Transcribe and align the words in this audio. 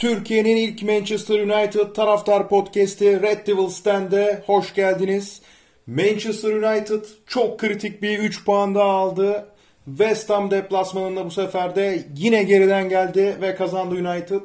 Türkiye'nin 0.00 0.56
ilk 0.56 0.82
Manchester 0.82 1.38
United 1.38 1.94
taraftar 1.94 2.48
podcast'i 2.48 3.22
Red 3.22 3.46
Devils'ten 3.46 4.10
de 4.10 4.42
hoş 4.46 4.74
geldiniz. 4.74 5.42
Manchester 5.86 6.52
United 6.52 7.04
çok 7.26 7.58
kritik 7.58 8.02
bir 8.02 8.18
3 8.18 8.44
puan 8.44 8.74
daha 8.74 8.90
aldı. 8.90 9.46
West 9.84 10.30
Ham 10.30 10.50
deplasmanında 10.50 11.24
bu 11.24 11.30
sefer 11.30 11.76
de 11.76 12.04
yine 12.16 12.42
geriden 12.42 12.88
geldi 12.88 13.36
ve 13.40 13.54
kazandı 13.54 13.94
United. 13.94 14.40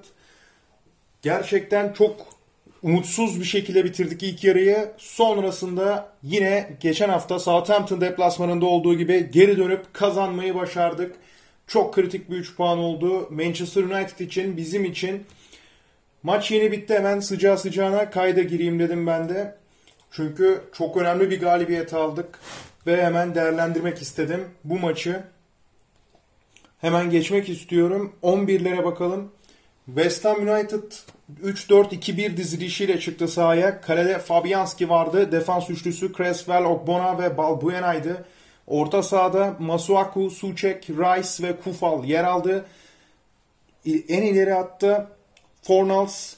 Gerçekten 1.21 1.93
çok 1.93 2.15
umutsuz 2.83 3.39
bir 3.39 3.45
şekilde 3.45 3.85
bitirdik 3.85 4.23
ilk 4.23 4.43
yarıyı. 4.43 4.89
Sonrasında 4.97 6.13
yine 6.23 6.69
geçen 6.79 7.09
hafta 7.09 7.39
Southampton 7.39 8.01
deplasmanında 8.01 8.65
olduğu 8.65 8.97
gibi 8.97 9.29
geri 9.31 9.57
dönüp 9.57 9.93
kazanmayı 9.93 10.55
başardık. 10.55 11.15
Çok 11.67 11.93
kritik 11.93 12.29
bir 12.29 12.35
3 12.35 12.55
puan 12.55 12.77
oldu. 12.77 13.27
Manchester 13.31 13.83
United 13.83 14.19
için, 14.19 14.57
bizim 14.57 14.85
için. 14.85 15.25
Maç 16.25 16.51
yeni 16.51 16.71
bitti 16.71 16.93
hemen 16.93 17.19
sıcağı 17.19 17.57
sıcağına 17.57 18.09
kayda 18.09 18.41
gireyim 18.41 18.79
dedim 18.79 19.07
ben 19.07 19.29
de. 19.29 19.55
Çünkü 20.11 20.61
çok 20.73 20.97
önemli 20.97 21.29
bir 21.29 21.39
galibiyet 21.39 21.93
aldık 21.93 22.39
ve 22.87 23.05
hemen 23.05 23.35
değerlendirmek 23.35 24.01
istedim 24.01 24.49
bu 24.63 24.79
maçı. 24.79 25.23
Hemen 26.81 27.09
geçmek 27.09 27.49
istiyorum. 27.49 28.15
11'lere 28.23 28.83
bakalım. 28.83 29.31
West 29.85 30.25
Ham 30.25 30.47
United 30.47 30.83
3-4-2-1 31.43 32.37
dizilişiyle 32.37 32.99
çıktı 32.99 33.27
sahaya. 33.27 33.81
Kalede 33.81 34.19
Fabianski 34.19 34.89
vardı. 34.89 35.31
Defans 35.31 35.69
üçlüsü 35.69 36.13
Creswell, 36.13 36.63
Ogbonna 36.63 37.19
ve 37.19 37.37
Balbuena'ydı. 37.37 38.25
Orta 38.67 39.03
sahada 39.03 39.55
Masuaku, 39.59 40.29
Suçek, 40.29 40.89
Rice 40.89 41.47
ve 41.47 41.55
Kufal 41.55 42.03
yer 42.03 42.23
aldı. 42.23 42.65
En 43.85 44.21
ileri 44.21 44.53
hatta 44.53 45.14
Fornals, 45.67 46.33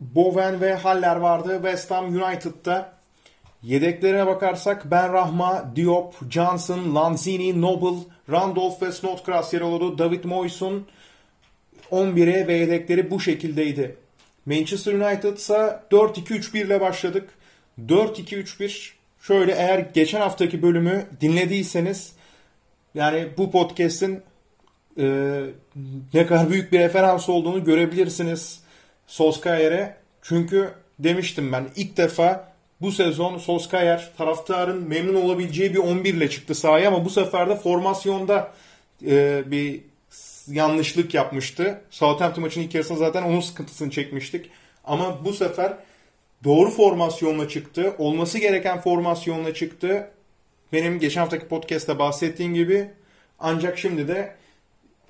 Bowen 0.00 0.60
ve 0.60 0.74
Haller 0.74 1.16
vardı 1.16 1.54
West 1.54 1.90
Ham 1.90 2.06
United'da. 2.06 2.92
Yedeklerine 3.62 4.26
bakarsak 4.26 4.90
Ben 4.90 5.12
Rahma, 5.12 5.72
Diop, 5.76 6.14
Johnson, 6.30 6.94
Lanzini, 6.94 7.60
Noble, 7.60 7.98
Randolph 8.30 8.82
ve 8.82 8.92
Snodgrass 8.92 9.54
yer 9.54 9.60
alıyordu. 9.60 9.98
David 9.98 10.24
Moyes'un 10.24 10.86
11'e 11.90 12.46
ve 12.46 12.52
yedekleri 12.52 13.10
bu 13.10 13.20
şekildeydi. 13.20 13.96
Manchester 14.46 14.92
United 14.92 15.36
ise 15.36 15.80
4-2-3-1 15.90 16.66
ile 16.66 16.80
başladık. 16.80 17.30
4-2-3-1 17.86 18.90
şöyle 19.20 19.52
eğer 19.52 19.78
geçen 19.78 20.20
haftaki 20.20 20.62
bölümü 20.62 21.06
dinlediyseniz 21.20 22.12
yani 22.94 23.28
bu 23.38 23.50
podcast'in 23.50 24.22
e, 24.98 25.40
ne 26.14 26.26
kadar 26.26 26.50
büyük 26.50 26.72
bir 26.72 26.78
referans 26.78 27.28
olduğunu 27.28 27.64
görebilirsiniz 27.64 28.60
Solskjaer'e. 29.06 29.96
Çünkü 30.22 30.70
demiştim 30.98 31.52
ben 31.52 31.66
ilk 31.76 31.96
defa 31.96 32.52
bu 32.80 32.92
sezon 32.92 33.38
Solskjaer 33.38 34.10
taraftarın 34.18 34.88
memnun 34.88 35.22
olabileceği 35.22 35.74
bir 35.74 35.78
11 35.78 36.14
ile 36.14 36.30
çıktı 36.30 36.54
sahaya 36.54 36.88
ama 36.88 37.04
bu 37.04 37.10
sefer 37.10 37.48
de 37.48 37.56
formasyonda 37.56 38.52
e, 39.06 39.42
bir 39.50 39.80
yanlışlık 40.48 41.14
yapmıştı. 41.14 41.80
Southampton 41.90 42.44
maçının 42.44 42.64
ilk 42.64 42.74
yarısında 42.74 42.98
zaten 42.98 43.22
onun 43.22 43.40
sıkıntısını 43.40 43.90
çekmiştik. 43.90 44.50
Ama 44.84 45.24
bu 45.24 45.32
sefer 45.32 45.72
doğru 46.44 46.70
formasyonla 46.70 47.48
çıktı. 47.48 47.94
Olması 47.98 48.38
gereken 48.38 48.80
formasyonla 48.80 49.54
çıktı. 49.54 50.10
Benim 50.72 50.98
geçen 50.98 51.20
haftaki 51.20 51.48
podcast'ta 51.48 51.98
bahsettiğim 51.98 52.54
gibi 52.54 52.90
ancak 53.38 53.78
şimdi 53.78 54.08
de 54.08 54.34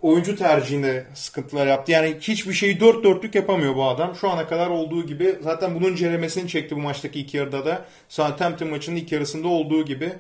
oyuncu 0.03 0.37
tercihinde 0.37 1.07
sıkıntılar 1.15 1.67
yaptı. 1.67 1.93
Yani 1.93 2.17
hiçbir 2.21 2.53
şeyi 2.53 2.81
dört 2.81 3.05
dörtlük 3.05 3.35
yapamıyor 3.35 3.77
bu 3.77 3.85
adam. 3.85 4.15
Şu 4.15 4.31
ana 4.31 4.47
kadar 4.47 4.69
olduğu 4.71 5.07
gibi. 5.07 5.39
Zaten 5.43 5.75
bunun 5.75 5.95
ceremesini 5.95 6.49
çekti 6.49 6.77
bu 6.77 6.81
maçtaki 6.81 7.21
ilk 7.21 7.35
yarıda 7.35 7.67
da. 7.67 7.85
Southampton 8.09 8.69
maçının 8.69 8.97
ilk 8.97 9.13
yarısında 9.13 9.49
olduğu 9.49 9.85
gibi. 9.85 10.13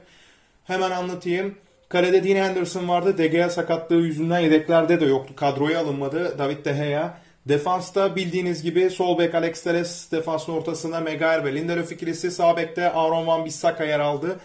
Hemen 0.64 0.90
anlatayım. 0.90 1.54
Kalede 1.88 2.24
Dean 2.24 2.48
Henderson 2.48 2.88
vardı. 2.88 3.18
De 3.18 3.26
Gea 3.26 3.50
sakatlığı 3.50 3.96
yüzünden 3.96 4.40
yedeklerde 4.40 5.00
de 5.00 5.04
yoktu. 5.04 5.36
Kadroya 5.36 5.80
alınmadı. 5.80 6.38
David 6.38 6.64
De 6.64 6.72
Gea. 6.72 7.18
Defansta 7.48 8.16
bildiğiniz 8.16 8.62
gibi 8.62 8.90
sol 8.90 9.18
bek 9.18 9.34
Alex 9.34 9.62
Teres, 9.62 10.12
defansın 10.12 10.52
ortasında 10.52 11.00
Megaer 11.00 11.44
ve 11.44 11.54
Lindelöf 11.54 11.92
ikilisi. 11.92 12.30
Sağ 12.30 12.56
bekte 12.56 12.90
Aaron 12.90 13.26
Van 13.26 13.44
Bissaka 13.44 13.84
yer 13.84 14.00
aldı. 14.00 14.36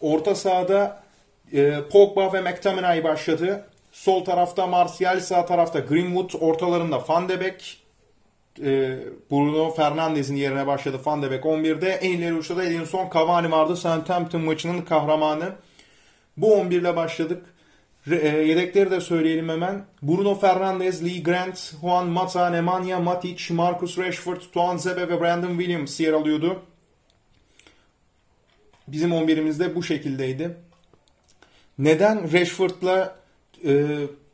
Orta 0.00 0.34
sahada 0.34 1.02
e, 1.52 1.74
Pogba 1.92 2.32
ve 2.32 2.40
McTominay 2.40 3.04
başladı. 3.04 3.64
Sol 3.94 4.24
tarafta 4.24 4.66
Martial, 4.66 5.20
sağ 5.20 5.46
tarafta 5.46 5.78
Greenwood, 5.78 6.30
ortalarında 6.40 7.08
Van 7.08 7.28
de 7.28 7.40
Beek, 7.40 7.82
e, 8.62 8.98
Bruno 9.30 9.70
Fernandes'in 9.70 10.36
yerine 10.36 10.66
başladı 10.66 11.00
Van 11.04 11.22
de 11.22 11.30
Beek 11.30 11.44
11'de. 11.44 11.88
En 11.88 12.10
ileri 12.10 12.34
uçta 12.34 12.56
da 12.56 12.64
Edinson 12.64 13.10
Cavani 13.14 13.50
vardı. 13.50 13.76
Southampton 13.76 14.40
maçının 14.40 14.82
kahramanı. 14.82 15.52
Bu 16.36 16.54
11 16.54 16.80
ile 16.80 16.96
başladık. 16.96 17.44
E, 18.10 18.28
yedekleri 18.28 18.90
de 18.90 19.00
söyleyelim 19.00 19.48
hemen. 19.48 19.84
Bruno 20.02 20.34
Fernandes, 20.34 21.04
Lee 21.04 21.22
Grant, 21.22 21.74
Juan 21.80 22.06
Mata, 22.06 22.50
Nemanja 22.50 23.00
Matic, 23.00 23.54
Marcus 23.54 23.98
Rashford, 23.98 24.40
Tuan 24.52 24.76
Zebe 24.76 25.08
ve 25.08 25.20
Brandon 25.20 25.58
Williams 25.58 26.00
yer 26.00 26.12
alıyordu. 26.12 26.62
Bizim 28.88 29.10
11'imiz 29.10 29.60
de 29.60 29.74
bu 29.74 29.82
şekildeydi. 29.82 30.56
Neden 31.78 32.32
Rashford'la 32.32 33.23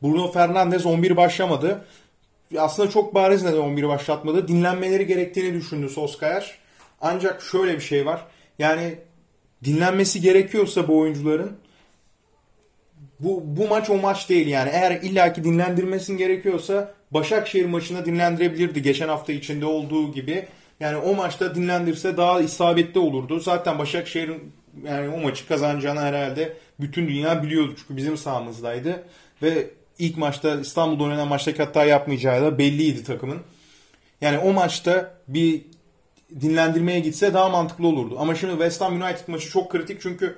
Bruno 0.02 0.32
Fernandes 0.32 0.86
11 0.86 1.16
başlamadı? 1.16 1.84
Aslında 2.58 2.90
çok 2.90 3.14
bariz 3.14 3.42
neden 3.42 3.58
11 3.58 3.88
başlatmadı. 3.88 4.48
Dinlenmeleri 4.48 5.06
gerektiğini 5.06 5.54
düşündü 5.54 5.88
Solskjaer. 5.88 6.58
Ancak 7.00 7.42
şöyle 7.42 7.74
bir 7.74 7.80
şey 7.80 8.06
var. 8.06 8.26
Yani 8.58 8.94
dinlenmesi 9.64 10.20
gerekiyorsa 10.20 10.88
bu 10.88 10.98
oyuncuların 10.98 11.56
bu, 13.20 13.42
bu 13.44 13.68
maç 13.68 13.90
o 13.90 13.96
maç 13.98 14.28
değil 14.28 14.46
yani. 14.46 14.70
Eğer 14.72 15.00
illaki 15.02 15.44
dinlendirmesin 15.44 16.16
gerekiyorsa 16.16 16.94
Başakşehir 17.10 17.66
maçında 17.66 18.04
dinlendirebilirdi 18.04 18.82
geçen 18.82 19.08
hafta 19.08 19.32
içinde 19.32 19.66
olduğu 19.66 20.12
gibi. 20.12 20.46
Yani 20.80 20.96
o 20.96 21.14
maçta 21.14 21.54
dinlendirse 21.54 22.16
daha 22.16 22.40
isabetli 22.40 23.00
olurdu. 23.00 23.40
Zaten 23.40 23.78
Başakşehir'in 23.78 24.52
yani 24.84 25.08
o 25.08 25.20
maçı 25.20 25.48
kazanacağını 25.48 26.00
herhalde 26.00 26.56
bütün 26.80 27.08
dünya 27.08 27.42
biliyordu. 27.42 27.74
Çünkü 27.78 27.96
bizim 27.96 28.16
sahamızdaydı. 28.16 29.04
Ve 29.42 29.70
ilk 29.98 30.16
maçta 30.16 30.60
İstanbul'da 30.60 31.04
oynanan 31.04 31.28
maçtaki 31.28 31.62
hata 31.62 31.84
yapmayacağı 31.84 32.42
da 32.42 32.58
belliydi 32.58 33.04
takımın. 33.04 33.38
Yani 34.20 34.38
o 34.38 34.52
maçta 34.52 35.14
bir 35.28 35.62
dinlendirmeye 36.40 37.00
gitse 37.00 37.34
daha 37.34 37.48
mantıklı 37.48 37.86
olurdu. 37.86 38.16
Ama 38.18 38.34
şimdi 38.34 38.52
West 38.52 38.80
Ham 38.80 39.02
United 39.02 39.28
maçı 39.28 39.50
çok 39.50 39.72
kritik 39.72 40.00
çünkü 40.00 40.36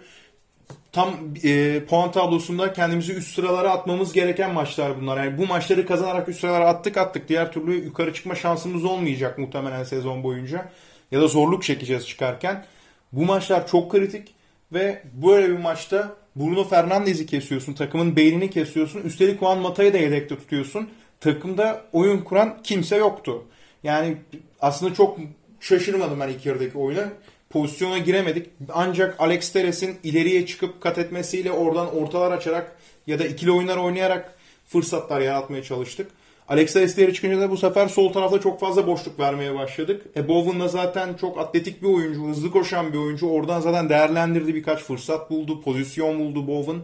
tam 0.93 1.15
e, 1.45 1.85
puan 1.85 2.13
tablosunda 2.13 2.73
kendimizi 2.73 3.13
üst 3.13 3.35
sıralara 3.35 3.71
atmamız 3.71 4.13
gereken 4.13 4.53
maçlar 4.53 5.01
bunlar. 5.01 5.25
Yani 5.25 5.39
bu 5.39 5.47
maçları 5.47 5.87
kazanarak 5.87 6.29
üst 6.29 6.41
sıralara 6.41 6.69
attık 6.69 6.97
attık. 6.97 7.29
Diğer 7.29 7.53
türlü 7.53 7.75
yukarı 7.75 8.15
çıkma 8.15 8.35
şansımız 8.35 8.85
olmayacak 8.85 9.39
muhtemelen 9.39 9.85
sezon 9.85 10.23
boyunca. 10.23 10.69
Ya 11.11 11.21
da 11.21 11.29
zorluk 11.29 11.63
çekeceğiz 11.63 12.09
çıkarken. 12.09 12.65
Bu 13.13 13.25
maçlar 13.25 13.67
çok 13.67 13.93
kritik 13.93 14.35
ve 14.73 15.03
böyle 15.13 15.49
bir 15.49 15.59
maçta 15.59 16.17
Bruno 16.37 16.65
Fernandes'i 16.65 17.27
kesiyorsun. 17.27 17.73
Takımın 17.73 18.17
beynini 18.17 18.51
kesiyorsun. 18.51 19.03
Üstelik 19.03 19.41
Juan 19.41 19.59
Mata'yı 19.59 19.93
da 19.93 19.99
yedekte 19.99 20.37
tutuyorsun. 20.39 20.91
Takımda 21.21 21.85
oyun 21.93 22.19
kuran 22.19 22.63
kimse 22.63 22.97
yoktu. 22.97 23.45
Yani 23.83 24.17
aslında 24.61 24.95
çok 24.95 25.19
şaşırmadım 25.61 26.21
ben 26.21 26.29
ilk 26.29 26.47
yarıdaki 26.47 26.79
oyuna 26.79 27.09
pozisyona 27.51 27.99
giremedik. 27.99 28.47
Ancak 28.73 29.21
Alex 29.21 29.53
Teres'in 29.53 29.97
ileriye 30.05 30.47
çıkıp 30.47 30.81
kat 30.81 30.99
etmesiyle 30.99 31.51
oradan 31.51 31.97
ortalar 31.97 32.33
açarak 32.33 32.77
ya 33.07 33.19
da 33.19 33.25
ikili 33.25 33.51
oyunlar 33.53 33.77
oynayarak 33.77 34.35
fırsatlar 34.67 35.21
yaratmaya 35.21 35.63
çalıştık. 35.63 36.11
Alex 36.53 36.73
Teres 36.73 36.99
ileri 36.99 37.15
çıkınca 37.15 37.41
da 37.41 37.51
bu 37.51 37.57
sefer 37.57 37.89
sol 37.89 38.13
tarafta 38.13 38.41
çok 38.41 38.61
fazla 38.61 38.87
boşluk 38.87 39.19
vermeye 39.19 39.55
başladık. 39.55 40.07
E 40.17 40.29
Bowen 40.29 40.61
da 40.61 40.69
zaten 40.69 41.15
çok 41.15 41.39
atletik 41.39 41.83
bir 41.83 41.89
oyuncu, 41.89 42.29
hızlı 42.29 42.51
koşan 42.51 42.93
bir 42.93 42.99
oyuncu. 42.99 43.27
Oradan 43.27 43.61
zaten 43.61 43.89
değerlendirdi 43.89 44.55
birkaç 44.55 44.81
fırsat 44.83 45.31
buldu, 45.31 45.63
pozisyon 45.63 46.19
buldu 46.19 46.47
Bowen. 46.47 46.77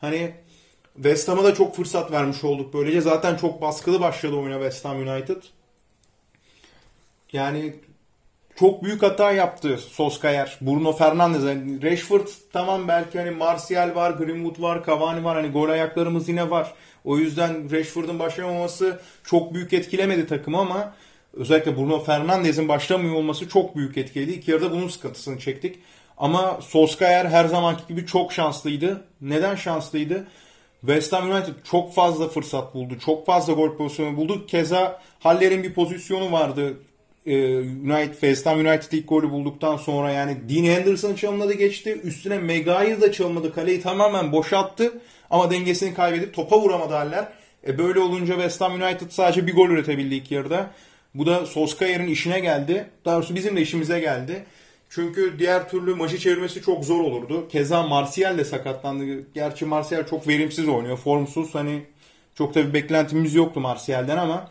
Hani 0.00 0.30
West 0.94 1.28
Ham'a 1.28 1.44
da 1.44 1.54
çok 1.54 1.76
fırsat 1.76 2.12
vermiş 2.12 2.44
olduk 2.44 2.74
böylece. 2.74 3.00
Zaten 3.00 3.36
çok 3.36 3.62
baskılı 3.62 4.00
başladı 4.00 4.36
oyuna 4.36 4.54
West 4.54 4.84
Ham 4.84 5.08
United. 5.08 5.42
Yani 7.32 7.74
çok 8.56 8.84
büyük 8.84 9.02
hata 9.02 9.32
yaptı 9.32 9.78
Soskayer. 9.78 10.58
Bruno 10.60 10.92
Fernandes. 10.92 11.44
Yani 11.44 11.82
Rashford 11.82 12.26
tamam 12.52 12.88
belki 12.88 13.18
hani 13.18 13.30
Martial 13.30 13.94
var, 13.94 14.10
Greenwood 14.10 14.62
var, 14.62 14.84
Cavani 14.86 15.24
var. 15.24 15.36
Hani 15.36 15.52
gol 15.52 15.68
ayaklarımız 15.68 16.28
yine 16.28 16.50
var. 16.50 16.74
O 17.06 17.18
yüzden 17.18 17.70
Rashford'un 17.70 18.18
başlamaması 18.18 19.00
çok 19.24 19.54
büyük 19.54 19.72
etkilemedi 19.72 20.26
takımı 20.26 20.58
ama 20.58 20.94
özellikle 21.32 21.76
Bruno 21.76 22.04
Fernandes'in 22.04 22.68
başlamıyor 22.68 23.14
olması 23.14 23.48
çok 23.48 23.76
büyük 23.76 23.96
etkiledi. 23.96 24.32
İlk 24.32 24.48
yarıda 24.48 24.70
bunun 24.70 24.88
sıkıntısını 24.88 25.38
çektik. 25.38 25.78
Ama 26.18 26.58
Solskjaer 26.60 27.24
her 27.24 27.44
zamanki 27.44 27.82
gibi 27.88 28.06
çok 28.06 28.32
şanslıydı. 28.32 29.04
Neden 29.20 29.54
şanslıydı? 29.54 30.26
West 30.80 31.12
Ham 31.12 31.30
United 31.30 31.54
çok 31.70 31.94
fazla 31.94 32.28
fırsat 32.28 32.74
buldu. 32.74 32.94
Çok 33.04 33.26
fazla 33.26 33.52
gol 33.52 33.76
pozisyonu 33.76 34.16
buldu. 34.16 34.46
Keza 34.46 35.02
Haller'in 35.20 35.62
bir 35.62 35.74
pozisyonu 35.74 36.32
vardı. 36.32 36.76
Ee, 37.26 37.56
United, 37.58 38.12
West 38.12 38.46
Ham 38.46 38.60
United 38.60 38.92
ilk 38.92 39.08
golü 39.08 39.30
bulduktan 39.30 39.76
sonra 39.76 40.10
yani 40.10 40.36
Dean 40.48 40.64
Henderson 40.64 41.14
çalımladı 41.14 41.52
geçti. 41.52 42.00
Üstüne 42.04 42.38
Maguire 42.38 43.00
da 43.00 43.12
çalımladı. 43.12 43.54
Kaleyi 43.54 43.80
tamamen 43.80 44.32
boşalttı. 44.32 44.92
Ama 45.30 45.50
dengesini 45.50 45.94
kaybedip 45.94 46.34
topa 46.34 46.60
vuramadı 46.60 46.94
Haller. 46.94 47.28
E 47.66 47.78
böyle 47.78 48.00
olunca 48.00 48.34
West 48.34 48.60
Ham 48.60 48.82
United 48.82 49.10
sadece 49.10 49.46
bir 49.46 49.54
gol 49.54 49.70
üretebildi 49.70 50.14
ilk 50.14 50.30
yarıda. 50.30 50.70
Bu 51.14 51.26
da 51.26 51.46
Solskjaer'in 51.46 52.06
işine 52.08 52.40
geldi. 52.40 52.90
Daha 53.04 53.16
doğrusu 53.16 53.34
bizim 53.34 53.56
de 53.56 53.60
işimize 53.60 54.00
geldi. 54.00 54.44
Çünkü 54.90 55.38
diğer 55.38 55.68
türlü 55.68 55.94
maçı 55.94 56.18
çevirmesi 56.18 56.62
çok 56.62 56.84
zor 56.84 57.00
olurdu. 57.00 57.48
Keza 57.48 57.82
Martial 57.82 58.38
de 58.38 58.44
sakatlandı. 58.44 59.32
Gerçi 59.34 59.64
Martial 59.64 60.06
çok 60.06 60.28
verimsiz 60.28 60.68
oynuyor. 60.68 60.96
Formsuz. 60.96 61.54
Hani 61.54 61.82
çok 62.34 62.54
da 62.54 62.68
bir 62.68 62.74
beklentimiz 62.74 63.34
yoktu 63.34 63.60
Martial'den 63.60 64.16
ama 64.16 64.50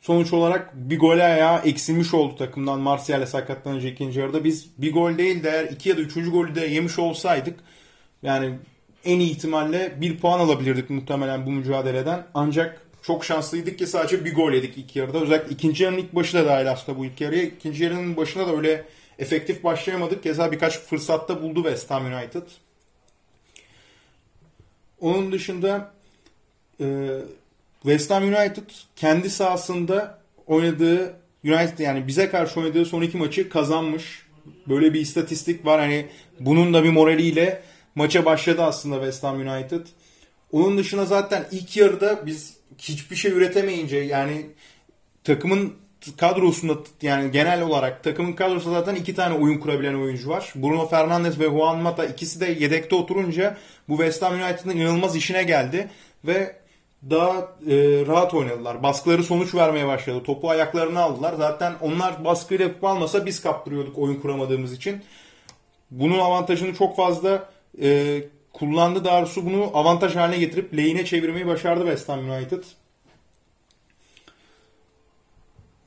sonuç 0.00 0.32
olarak 0.32 0.74
bir 0.74 0.98
gole 0.98 1.24
ayağı 1.24 1.60
eksilmiş 1.64 2.14
oldu 2.14 2.36
takımdan 2.36 2.80
Martial'e 2.80 3.26
sakatlanınca 3.26 3.88
ikinci 3.88 4.20
yarıda. 4.20 4.44
Biz 4.44 4.66
bir 4.78 4.92
gol 4.92 5.18
değil 5.18 5.42
de 5.42 5.50
eğer 5.50 5.64
iki 5.64 5.88
ya 5.88 5.96
da 5.96 6.00
üçüncü 6.00 6.30
golü 6.30 6.54
de 6.54 6.66
yemiş 6.66 6.98
olsaydık 6.98 7.60
yani 8.22 8.58
en 9.04 9.20
iyi 9.20 9.30
ihtimalle 9.30 9.96
bir 10.00 10.18
puan 10.18 10.40
alabilirdik 10.40 10.90
muhtemelen 10.90 11.46
bu 11.46 11.50
mücadeleden. 11.50 12.26
Ancak 12.34 12.82
çok 13.02 13.24
şanslıydık 13.24 13.78
ki 13.78 13.86
sadece 13.86 14.24
bir 14.24 14.34
gol 14.34 14.52
yedik 14.52 14.78
ilk 14.78 14.96
yarıda. 14.96 15.20
Özellikle 15.20 15.54
ikinci 15.54 15.84
yarının 15.84 15.98
ilk 15.98 16.14
başı 16.14 16.38
da 16.38 16.46
dahil 16.46 16.70
aslında 16.70 16.98
bu 16.98 17.04
ilk 17.04 17.20
yarıya. 17.20 17.42
İkinci 17.42 17.84
yarının 17.84 18.16
başında 18.16 18.46
da 18.46 18.56
öyle 18.56 18.84
efektif 19.18 19.64
başlayamadık. 19.64 20.22
Keza 20.22 20.52
birkaç 20.52 20.78
fırsatta 20.78 21.42
buldu 21.42 21.62
West 21.62 21.90
Ham 21.90 22.06
United. 22.06 22.42
Onun 25.00 25.32
dışında 25.32 25.92
e, 26.80 27.08
West 27.82 28.10
Ham 28.10 28.22
United 28.22 28.70
kendi 28.96 29.30
sahasında 29.30 30.18
oynadığı 30.46 31.16
United 31.44 31.78
yani 31.78 32.06
bize 32.06 32.30
karşı 32.30 32.60
oynadığı 32.60 32.84
son 32.84 33.02
iki 33.02 33.16
maçı 33.16 33.48
kazanmış. 33.48 34.22
Böyle 34.68 34.94
bir 34.94 35.00
istatistik 35.00 35.66
var. 35.66 35.80
Hani 35.80 36.06
bunun 36.40 36.74
da 36.74 36.84
bir 36.84 36.90
moraliyle 36.90 37.62
maça 37.98 38.24
başladı 38.24 38.62
aslında 38.62 38.94
West 38.94 39.24
Ham 39.24 39.40
United. 39.40 39.86
Onun 40.52 40.78
dışında 40.78 41.04
zaten 41.04 41.46
ilk 41.50 41.76
yarıda 41.76 42.26
biz 42.26 42.56
hiçbir 42.78 43.16
şey 43.16 43.32
üretemeyince 43.32 43.96
yani 43.96 44.46
takımın 45.24 45.74
kadrosunda 46.16 46.72
yani 47.02 47.30
genel 47.30 47.62
olarak 47.62 48.04
takımın 48.04 48.32
kadrosunda 48.32 48.78
zaten 48.78 48.94
iki 48.94 49.14
tane 49.14 49.34
oyun 49.34 49.58
kurabilen 49.58 49.94
oyuncu 49.94 50.28
var. 50.28 50.52
Bruno 50.54 50.88
Fernandes 50.88 51.38
ve 51.38 51.44
Juan 51.44 51.78
Mata 51.78 52.04
ikisi 52.04 52.40
de 52.40 52.46
yedekte 52.46 52.94
oturunca 52.94 53.56
bu 53.88 53.96
West 53.96 54.22
Ham 54.22 54.34
United'ın 54.34 54.76
inanılmaz 54.76 55.16
işine 55.16 55.42
geldi 55.42 55.88
ve 56.24 56.56
daha 57.10 57.38
e, 57.70 57.76
rahat 58.06 58.34
oynadılar. 58.34 58.82
Baskıları 58.82 59.24
sonuç 59.24 59.54
vermeye 59.54 59.86
başladı. 59.86 60.22
Topu 60.22 60.50
ayaklarına 60.50 61.00
aldılar. 61.00 61.34
Zaten 61.38 61.74
onlar 61.80 62.24
baskıyla 62.24 62.64
yapıp 62.64 62.84
almasa 62.84 63.26
biz 63.26 63.42
kaptırıyorduk 63.42 63.98
oyun 63.98 64.20
kuramadığımız 64.20 64.72
için. 64.72 65.02
Bunun 65.90 66.18
avantajını 66.18 66.74
çok 66.74 66.96
fazla 66.96 67.48
e, 67.82 68.22
kullandı. 68.52 69.04
Darsu 69.04 69.46
bunu 69.46 69.70
avantaj 69.74 70.16
haline 70.16 70.38
getirip 70.38 70.76
lehine 70.76 71.04
çevirmeyi 71.04 71.46
başardı 71.46 71.80
West 71.80 72.08
Ham 72.08 72.30
United. 72.30 72.64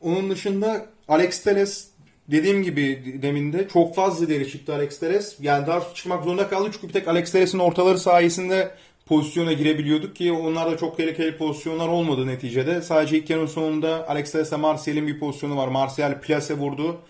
Onun 0.02 0.30
dışında 0.30 0.86
Alex 1.08 1.44
Teles 1.44 1.88
dediğim 2.28 2.64
gibi 2.64 3.20
deminde 3.22 3.68
çok 3.68 3.96
fazla 3.96 4.26
ileri 4.26 4.52
çıktı 4.52 4.76
Alex 4.76 5.00
Teles. 5.00 5.36
Yani 5.40 5.68
Darsu 5.68 5.96
çıkmak 5.96 6.24
zorunda 6.24 6.50
kaldı 6.50 6.70
çünkü 6.74 6.88
bir 6.88 6.94
tek 6.94 7.08
Alex 7.08 7.32
Teles'in 7.32 7.60
ortaları 7.60 8.00
sayesinde 8.00 8.72
pozisyona 9.06 9.54
girebiliyorduk 9.54 10.16
ki 10.16 10.32
onlar 10.32 10.72
da 10.72 10.78
çok 10.78 10.98
tehlikeli 10.98 11.38
pozisyonlar 11.38 11.88
olmadı 11.88 12.28
neticede. 12.28 12.82
Sadece 12.82 13.18
ilk 13.18 13.30
yarının 13.30 13.46
sonunda 13.46 14.10
Alex 14.10 14.32
Teles'e 14.32 14.56
Martial'in 14.56 15.08
bir 15.08 15.20
pozisyonu 15.20 15.58
var. 15.58 15.68
Martial 15.68 16.22
plase 16.22 16.58
vurdu 16.58 17.02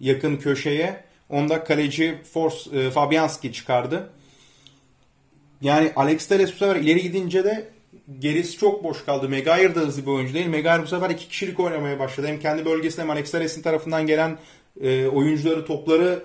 yakın 0.00 0.36
köşeye. 0.36 1.04
Onda 1.28 1.64
kaleci 1.64 2.18
Force, 2.32 2.78
e, 2.78 2.90
Fabianski 2.90 3.52
çıkardı. 3.52 4.10
Yani 5.62 5.92
Alex 5.96 6.26
Teles 6.26 6.52
bu 6.52 6.56
sefer 6.56 6.76
ileri 6.76 7.02
gidince 7.02 7.44
de 7.44 7.68
gerisi 8.18 8.58
çok 8.58 8.84
boş 8.84 9.04
kaldı. 9.04 9.28
Maguire 9.28 9.74
da 9.74 9.80
hızlı 9.80 10.02
bir 10.02 10.10
oyuncu 10.10 10.34
değil. 10.34 10.46
Maguire 10.46 10.82
bu 10.82 10.86
sefer 10.86 11.10
iki 11.10 11.28
kişilik 11.28 11.60
oynamaya 11.60 11.98
başladı. 11.98 12.26
Hem 12.26 12.40
kendi 12.40 12.64
bölgesinde 12.64 13.02
hem 13.02 13.10
Alex 13.10 13.30
Teres'in 13.30 13.62
tarafından 13.62 14.06
gelen 14.06 14.38
e, 14.80 15.06
oyuncuları 15.06 15.66
topları 15.66 16.22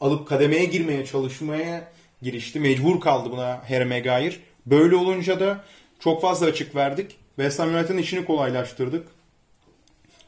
alıp 0.00 0.28
kademeye 0.28 0.64
girmeye 0.64 1.06
çalışmaya 1.06 1.92
girişti. 2.22 2.60
Mecbur 2.60 3.00
kaldı 3.00 3.30
buna 3.30 3.70
Harry 3.70 3.84
Maguire. 3.84 4.34
Böyle 4.66 4.96
olunca 4.96 5.40
da 5.40 5.64
çok 6.00 6.22
fazla 6.22 6.46
açık 6.46 6.74
verdik. 6.74 7.16
West 7.36 7.58
Ham 7.58 7.74
United'ın 7.74 7.98
işini 7.98 8.24
kolaylaştırdık. 8.24 9.06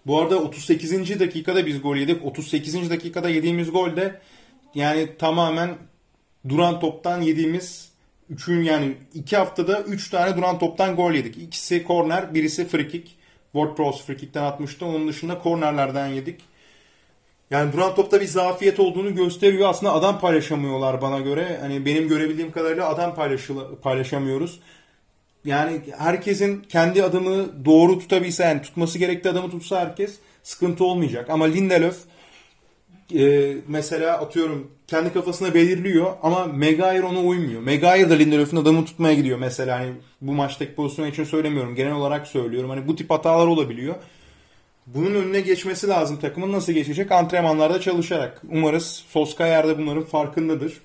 Bu 0.06 0.20
arada 0.20 0.38
38. 0.38 1.20
dakikada 1.20 1.66
biz 1.66 1.82
gol 1.82 1.96
yedik. 1.96 2.24
38. 2.24 2.90
dakikada 2.90 3.28
yediğimiz 3.28 3.72
gol 3.72 3.96
de 3.96 4.20
yani 4.74 5.08
tamamen 5.18 5.76
duran 6.48 6.80
toptan 6.80 7.20
yediğimiz 7.20 7.91
üçün 8.32 8.62
yani 8.62 8.94
iki 9.14 9.36
haftada 9.36 9.82
üç 9.82 10.10
tane 10.10 10.36
duran 10.36 10.58
toptan 10.58 10.96
gol 10.96 11.12
yedik. 11.12 11.36
İkisi 11.36 11.84
korner, 11.84 12.34
birisi 12.34 12.68
free 12.68 12.88
kick. 12.88 13.08
WordPress 13.52 14.02
free 14.06 14.16
kick'ten 14.16 14.42
atmıştı. 14.42 14.86
Onun 14.86 15.08
dışında 15.08 15.38
kornerlerden 15.38 16.06
yedik. 16.06 16.40
Yani 17.50 17.72
duran 17.72 17.94
topta 17.94 18.20
bir 18.20 18.26
zafiyet 18.26 18.80
olduğunu 18.80 19.14
gösteriyor. 19.14 19.68
Aslında 19.68 19.92
adam 19.92 20.20
paylaşamıyorlar 20.20 21.02
bana 21.02 21.20
göre. 21.20 21.58
Hani 21.60 21.86
benim 21.86 22.08
görebildiğim 22.08 22.52
kadarıyla 22.52 22.88
adam 22.88 23.14
paylaşamıyoruz. 23.82 24.60
Yani 25.44 25.80
herkesin 25.98 26.62
kendi 26.68 27.02
adımı 27.02 27.64
doğru 27.64 27.98
tutabilse 27.98 28.44
yani 28.44 28.62
tutması 28.62 28.98
gerektiği 28.98 29.28
adamı 29.28 29.50
tutsa 29.50 29.80
herkes 29.80 30.18
sıkıntı 30.42 30.84
olmayacak. 30.84 31.30
Ama 31.30 31.44
Lindelöf 31.44 31.96
e, 33.18 33.56
mesela 33.68 34.18
atıyorum 34.18 34.70
kendi 34.86 35.12
kafasına 35.12 35.54
belirliyor 35.54 36.12
ama 36.22 36.46
Maguire 36.46 37.02
ona 37.02 37.20
uymuyor. 37.20 37.60
Maguire 37.60 38.10
da 38.10 38.14
Lindelöf'ün 38.14 38.56
adamı 38.56 38.84
tutmaya 38.84 39.14
gidiyor 39.14 39.38
mesela. 39.38 39.80
Hani 39.80 39.92
bu 40.20 40.32
maçtaki 40.32 40.74
pozisyon 40.74 41.06
için 41.06 41.24
söylemiyorum. 41.24 41.74
Genel 41.74 41.92
olarak 41.92 42.26
söylüyorum. 42.26 42.70
Hani 42.70 42.88
bu 42.88 42.96
tip 42.96 43.10
hatalar 43.10 43.46
olabiliyor. 43.46 43.94
Bunun 44.86 45.14
önüne 45.14 45.40
geçmesi 45.40 45.88
lazım 45.88 46.20
takımın. 46.20 46.52
Nasıl 46.52 46.72
geçecek? 46.72 47.12
Antrenmanlarda 47.12 47.80
çalışarak. 47.80 48.42
Umarız 48.50 49.04
Solskjaer 49.08 49.68
de 49.68 49.78
bunların 49.78 50.04
farkındadır. 50.04 50.80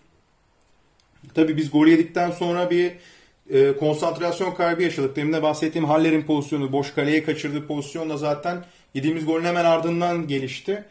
Tabii 1.34 1.58
biz 1.58 1.72
gol 1.72 1.88
yedikten 1.88 2.32
sonra 2.32 2.70
bir 2.70 2.92
e, 3.50 3.78
konsantrasyon 3.78 4.54
kaybı 4.54 4.84
yaşadık. 4.84 5.16
Demin 5.16 5.34
de 5.34 5.44
bahsettiğim 5.44 5.88
Haller'in 5.88 6.22
pozisyonu, 6.22 6.72
boş 6.72 6.94
kaleye 6.94 7.24
kaçırdığı 7.24 7.68
pozisyonla 7.68 8.18
zaten 8.18 8.66
yediğimiz 8.94 9.26
golün 9.26 9.46
hemen 9.46 9.66
ardından 9.66 10.28
gelişti. 10.28 10.84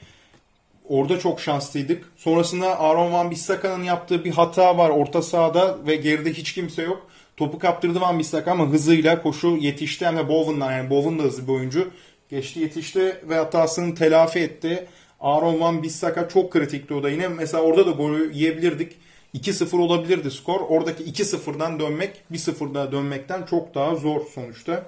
Orada 0.88 1.18
çok 1.18 1.40
şanslıydık. 1.40 2.12
Sonrasında 2.16 2.80
Aaron 2.80 3.12
Van 3.12 3.30
Bissaka'nın 3.30 3.84
yaptığı 3.84 4.24
bir 4.24 4.30
hata 4.30 4.78
var 4.78 4.90
orta 4.90 5.22
sahada 5.22 5.78
ve 5.86 5.96
geride 5.96 6.32
hiç 6.32 6.52
kimse 6.52 6.82
yok. 6.82 7.06
Topu 7.36 7.58
kaptırdı 7.58 8.00
Van 8.00 8.18
Bissaka 8.18 8.50
ama 8.52 8.66
hızıyla 8.66 9.22
koşu 9.22 9.56
yetişti 9.56 10.06
hem 10.06 10.16
de 10.16 10.28
Bowen'dan 10.28 10.72
yani 10.72 10.90
Bowen 10.90 11.18
da 11.18 11.22
hızlı 11.22 11.48
bir 11.48 11.52
oyuncu. 11.52 11.90
Geçti 12.28 12.60
yetişti 12.60 13.20
ve 13.28 13.34
hatasını 13.34 13.94
telafi 13.94 14.38
etti. 14.38 14.86
Aaron 15.20 15.60
Van 15.60 15.82
Bissaka 15.82 16.28
çok 16.28 16.52
kritikti 16.52 16.94
o 16.94 17.02
da 17.02 17.10
yine. 17.10 17.28
Mesela 17.28 17.62
orada 17.62 17.86
da 17.86 17.90
golü 17.90 18.32
yiyebilirdik. 18.32 18.96
2-0 19.34 19.76
olabilirdi 19.76 20.30
skor. 20.30 20.60
Oradaki 20.60 21.04
2-0'dan 21.04 21.80
dönmek 21.80 22.22
1-0'da 22.32 22.92
dönmekten 22.92 23.42
çok 23.42 23.74
daha 23.74 23.94
zor 23.94 24.20
sonuçta. 24.34 24.86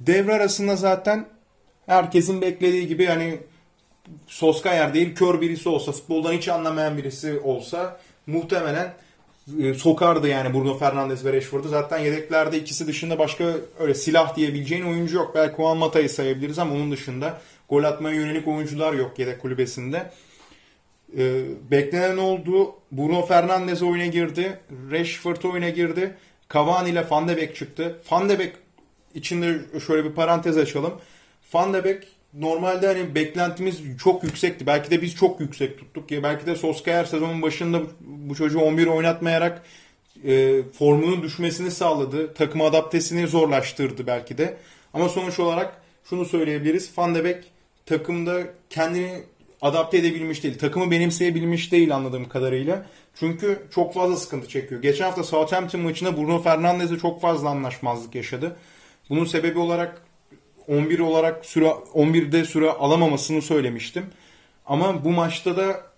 Devre 0.00 0.34
arasında 0.34 0.76
zaten 0.76 1.26
herkesin 1.86 2.40
beklediği 2.40 2.88
gibi 2.88 3.06
hani 3.06 3.38
Soskayer 4.26 4.94
değil 4.94 5.14
kör 5.14 5.40
birisi 5.40 5.68
olsa, 5.68 5.92
futboldan 5.92 6.32
hiç 6.32 6.48
anlamayan 6.48 6.96
birisi 6.96 7.38
olsa 7.38 8.00
muhtemelen 8.26 8.94
e, 9.62 9.74
sokardı 9.74 10.28
yani 10.28 10.54
Bruno 10.54 10.78
Fernandes 10.78 11.24
ve 11.24 11.32
Rashford'u. 11.32 11.68
Zaten 11.68 11.98
yedeklerde 11.98 12.58
ikisi 12.58 12.86
dışında 12.86 13.18
başka 13.18 13.54
öyle 13.78 13.94
silah 13.94 14.36
diyebileceğin 14.36 14.84
oyuncu 14.84 15.16
yok. 15.16 15.32
Belki 15.34 15.56
Juan 15.56 15.76
Mata'yı 15.76 16.10
sayabiliriz 16.10 16.58
ama 16.58 16.74
onun 16.74 16.92
dışında 16.92 17.40
gol 17.68 17.84
atmaya 17.84 18.16
yönelik 18.16 18.48
oyuncular 18.48 18.92
yok 18.92 19.18
yedek 19.18 19.40
kulübesinde. 19.40 20.10
Ee, 21.18 21.44
beklenen 21.70 22.16
oldu. 22.16 22.74
Bruno 22.92 23.26
Fernandes 23.26 23.82
oyuna 23.82 24.06
girdi. 24.06 24.58
Rashford 24.90 25.42
oyuna 25.42 25.68
girdi. 25.68 26.14
Cavani 26.54 26.90
ile 26.90 27.10
Van 27.10 27.28
de 27.28 27.36
Beek 27.36 27.56
çıktı. 27.56 27.98
Van 28.10 28.28
de 28.28 28.38
Beek 28.38 28.52
içinde 29.14 29.58
şöyle 29.86 30.04
bir 30.04 30.12
parantez 30.12 30.58
açalım. 30.58 30.92
Van 31.52 31.74
de 31.74 31.84
Beek 31.84 32.08
normalde 32.38 32.86
hani 32.86 33.14
beklentimiz 33.14 33.80
çok 34.02 34.24
yüksekti. 34.24 34.66
Belki 34.66 34.90
de 34.90 35.02
biz 35.02 35.14
çok 35.14 35.40
yüksek 35.40 35.78
tuttuk. 35.78 36.10
Ya 36.10 36.22
belki 36.22 36.46
de 36.46 36.56
Solskjaer 36.56 37.04
sezonun 37.04 37.42
başında 37.42 37.82
bu 38.00 38.34
çocuğu 38.34 38.60
11 38.60 38.86
oynatmayarak 38.86 39.62
e, 40.24 40.62
formunun 40.62 41.22
düşmesini 41.22 41.70
sağladı. 41.70 42.34
Takım 42.34 42.60
adaptesini 42.60 43.26
zorlaştırdı 43.26 44.06
belki 44.06 44.38
de. 44.38 44.56
Ama 44.94 45.08
sonuç 45.08 45.38
olarak 45.38 45.82
şunu 46.04 46.24
söyleyebiliriz. 46.24 46.90
Van 46.98 47.14
de 47.14 47.24
Beek 47.24 47.44
takımda 47.86 48.40
kendini 48.70 49.22
adapte 49.60 49.98
edebilmiş 49.98 50.42
değil. 50.42 50.58
Takımı 50.58 50.90
benimseyebilmiş 50.90 51.72
değil 51.72 51.94
anladığım 51.94 52.28
kadarıyla. 52.28 52.86
Çünkü 53.14 53.62
çok 53.70 53.94
fazla 53.94 54.16
sıkıntı 54.16 54.48
çekiyor. 54.48 54.82
Geçen 54.82 55.04
hafta 55.04 55.22
Southampton 55.22 55.80
maçında 55.80 56.16
Bruno 56.16 56.42
Fernandes'e 56.42 56.98
çok 56.98 57.20
fazla 57.20 57.48
anlaşmazlık 57.48 58.14
yaşadı. 58.14 58.56
Bunun 59.10 59.24
sebebi 59.24 59.58
olarak 59.58 60.02
11 60.68 60.98
olarak 60.98 61.46
süre 61.46 61.66
11'de 61.94 62.44
süre 62.44 62.70
alamamasını 62.70 63.42
söylemiştim. 63.42 64.06
Ama 64.66 65.04
bu 65.04 65.10
maçta 65.10 65.56
da 65.56 65.88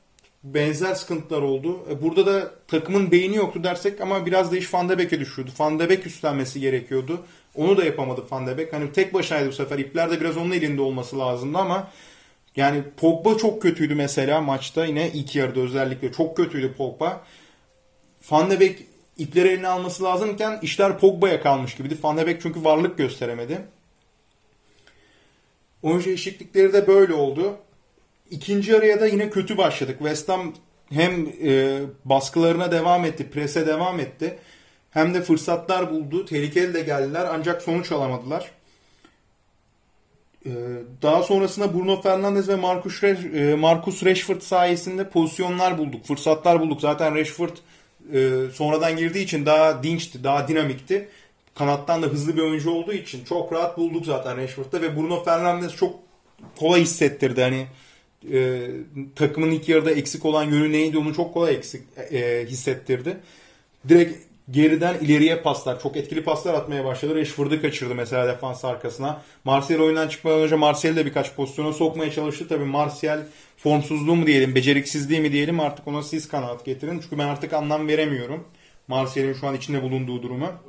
benzer 0.44 0.94
sıkıntılar 0.94 1.42
oldu. 1.42 1.80
E, 1.90 2.02
burada 2.02 2.26
da 2.26 2.50
takımın 2.68 3.10
beyni 3.10 3.36
yoktu 3.36 3.64
dersek 3.64 4.00
ama 4.00 4.26
biraz 4.26 4.52
da 4.52 4.56
iş 4.56 4.74
Van 4.74 4.88
de 4.88 4.98
Beek'e 4.98 5.20
düşüyordu. 5.20 5.52
Van 5.58 5.78
de 5.78 5.88
Beek 5.88 6.06
üstlenmesi 6.06 6.60
gerekiyordu. 6.60 7.20
Onu 7.54 7.76
da 7.76 7.84
yapamadı 7.84 8.24
Van 8.30 8.46
de 8.46 8.58
Beek. 8.58 8.72
Hani 8.72 8.92
tek 8.92 9.14
başınaydı 9.14 9.48
bu 9.48 9.52
sefer. 9.52 9.78
İpler 9.78 10.10
de 10.10 10.20
biraz 10.20 10.36
onun 10.36 10.50
elinde 10.50 10.82
olması 10.82 11.18
lazımdı 11.18 11.58
ama 11.58 11.90
yani 12.56 12.82
Pogba 12.96 13.38
çok 13.38 13.62
kötüydü 13.62 13.94
mesela 13.94 14.40
maçta. 14.40 14.84
Yine 14.84 15.10
ilk 15.14 15.36
yarıda 15.36 15.60
özellikle 15.60 16.12
çok 16.12 16.36
kötüydü 16.36 16.72
Pogba. 16.72 17.24
Van 18.30 18.50
de 18.50 18.60
Beek 18.60 18.78
ipleri 19.18 19.48
eline 19.48 19.68
alması 19.68 20.04
lazımken 20.04 20.58
işler 20.62 20.98
Pogba'ya 20.98 21.40
kalmış 21.42 21.74
gibiydi. 21.74 21.96
Van 22.02 22.16
de 22.16 22.26
Beek 22.26 22.42
çünkü 22.42 22.64
varlık 22.64 22.98
gösteremedi. 22.98 23.58
Oyuncu 25.82 26.06
değişiklikleri 26.06 26.72
de 26.72 26.86
böyle 26.86 27.14
oldu. 27.14 27.56
İkinci 28.30 28.76
araya 28.76 29.00
da 29.00 29.06
yine 29.06 29.30
kötü 29.30 29.58
başladık. 29.58 29.98
West 29.98 30.28
Ham 30.28 30.54
hem 30.90 31.26
e, 31.44 31.80
baskılarına 32.04 32.72
devam 32.72 33.04
etti, 33.04 33.30
prese 33.30 33.66
devam 33.66 34.00
etti. 34.00 34.38
Hem 34.90 35.14
de 35.14 35.22
fırsatlar 35.22 35.90
buldu. 35.90 36.24
Tehlikeli 36.24 36.74
de 36.74 36.80
geldiler 36.80 37.26
ancak 37.32 37.62
sonuç 37.62 37.92
alamadılar. 37.92 38.50
E, 40.46 40.50
daha 41.02 41.22
sonrasında 41.22 41.74
Bruno 41.74 42.02
Fernandes 42.02 42.48
ve 42.48 42.56
Marcus, 42.56 43.02
e, 43.04 43.54
Marcus 43.58 44.04
Rashford 44.04 44.40
sayesinde 44.40 45.08
pozisyonlar 45.08 45.78
bulduk, 45.78 46.06
fırsatlar 46.06 46.60
bulduk. 46.60 46.80
Zaten 46.80 47.14
Rashford 47.14 47.56
e, 48.12 48.50
sonradan 48.54 48.96
girdiği 48.96 49.24
için 49.24 49.46
daha 49.46 49.82
dinçti, 49.82 50.24
daha 50.24 50.48
dinamikti. 50.48 51.08
Kanattan 51.54 52.02
da 52.02 52.06
hızlı 52.06 52.36
bir 52.36 52.42
oyuncu 52.42 52.70
olduğu 52.70 52.92
için 52.92 53.24
çok 53.24 53.52
rahat 53.52 53.78
bulduk 53.78 54.06
zaten 54.06 54.36
Rashford'da 54.36 54.82
ve 54.82 54.96
Bruno 54.96 55.24
Fernandes 55.24 55.76
çok 55.76 55.94
kolay 56.56 56.80
hissettirdi. 56.80 57.42
Hani 57.42 57.66
e, 58.32 58.70
takımın 59.16 59.50
ilk 59.50 59.68
yarıda 59.68 59.90
eksik 59.90 60.24
olan 60.24 60.44
yönü 60.44 60.72
neydi 60.72 60.98
onu 60.98 61.14
çok 61.14 61.34
kolay 61.34 61.54
eksik 61.54 61.82
e, 62.12 62.46
hissettirdi. 62.48 63.16
Direkt 63.88 64.30
geriden 64.50 64.98
ileriye 64.98 65.36
paslar, 65.36 65.80
çok 65.80 65.96
etkili 65.96 66.24
paslar 66.24 66.54
atmaya 66.54 66.84
başladı. 66.84 67.14
Rashford'u 67.14 67.62
kaçırdı 67.62 67.94
mesela 67.94 68.28
defans 68.28 68.64
arkasına. 68.64 69.22
Martial 69.44 69.80
oyundan 69.80 70.08
çıkmadan 70.08 70.40
önce 70.40 70.56
Martial'i 70.56 70.96
de 70.96 71.06
birkaç 71.06 71.34
pozisyona 71.34 71.72
sokmaya 71.72 72.12
çalıştı. 72.12 72.48
Tabii 72.48 72.64
Martial 72.64 73.20
formsuzluğu 73.56 74.16
mu 74.16 74.26
diyelim, 74.26 74.54
beceriksizliği 74.54 75.20
mi 75.20 75.32
diyelim 75.32 75.60
artık 75.60 75.88
ona 75.88 76.02
siz 76.02 76.28
kanaat 76.28 76.64
getirin. 76.64 77.00
Çünkü 77.00 77.18
ben 77.18 77.28
artık 77.28 77.52
anlam 77.52 77.88
veremiyorum. 77.88 78.44
Martial'in 78.88 79.34
şu 79.34 79.46
an 79.46 79.54
içinde 79.54 79.82
bulunduğu 79.82 80.22
duruma. 80.22 80.60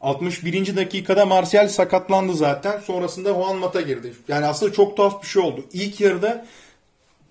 61. 0.00 0.76
dakikada 0.76 1.26
Martial 1.26 1.68
sakatlandı 1.68 2.34
zaten. 2.34 2.80
Sonrasında 2.80 3.28
Juan 3.28 3.56
Mata 3.56 3.80
girdi. 3.80 4.12
Yani 4.28 4.46
aslında 4.46 4.72
çok 4.72 4.96
tuhaf 4.96 5.22
bir 5.22 5.28
şey 5.28 5.42
oldu. 5.42 5.64
İlk 5.72 6.00
yarıda 6.00 6.46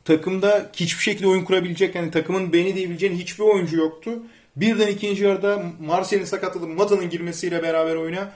takımda 0.05 0.71
hiçbir 0.73 1.03
şekilde 1.03 1.27
oyun 1.27 1.45
kurabilecek 1.45 1.95
yani 1.95 2.11
takımın 2.11 2.53
beni 2.53 2.75
diyebileceğin 2.75 3.13
hiçbir 3.13 3.43
oyuncu 3.43 3.77
yoktu. 3.77 4.11
Birden 4.55 4.87
ikinci 4.87 5.23
yarıda 5.23 5.63
Martial'in 5.79 6.25
sakatladığı 6.25 6.67
Mata'nın 6.67 7.09
girmesiyle 7.09 7.63
beraber 7.63 7.95
oyuna 7.95 8.31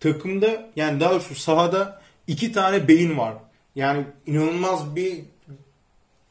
takımda 0.00 0.70
yani 0.76 1.00
daha 1.00 1.10
doğrusu 1.10 1.34
sahada 1.34 2.02
iki 2.26 2.52
tane 2.52 2.88
beyin 2.88 3.18
var. 3.18 3.34
Yani 3.74 4.04
inanılmaz 4.26 4.96
bir 4.96 5.20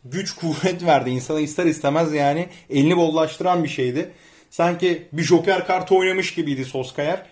güç 0.05 0.35
kuvvet 0.35 0.85
verdi 0.85 1.09
insana 1.09 1.39
ister 1.39 1.65
istemez 1.65 2.13
yani 2.13 2.47
elini 2.69 2.97
bollaştıran 2.97 3.63
bir 3.63 3.69
şeydi. 3.69 4.11
Sanki 4.49 5.07
bir 5.11 5.23
joker 5.23 5.67
kartı 5.67 5.95
oynamış 5.95 6.33
gibiydi 6.33 6.65
Soskayer. 6.65 7.25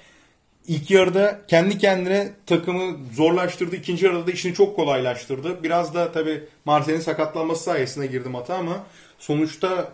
İlk 0.68 0.92
yarıda 0.92 1.42
kendi 1.48 1.78
kendine 1.78 2.32
takımı 2.46 2.98
zorlaştırdı. 3.14 3.76
İkinci 3.76 4.06
yarıda 4.06 4.28
da 4.28 4.32
işini 4.32 4.54
çok 4.54 4.76
kolaylaştırdı. 4.76 5.64
Biraz 5.64 5.94
da 5.94 6.12
tabii 6.12 6.44
Martial'in 6.66 7.02
sakatlanması 7.02 7.64
sayesinde 7.64 8.08
girdi 8.08 8.30
mata 8.30 8.56
ama 8.56 8.84
sonuçta 9.20 9.92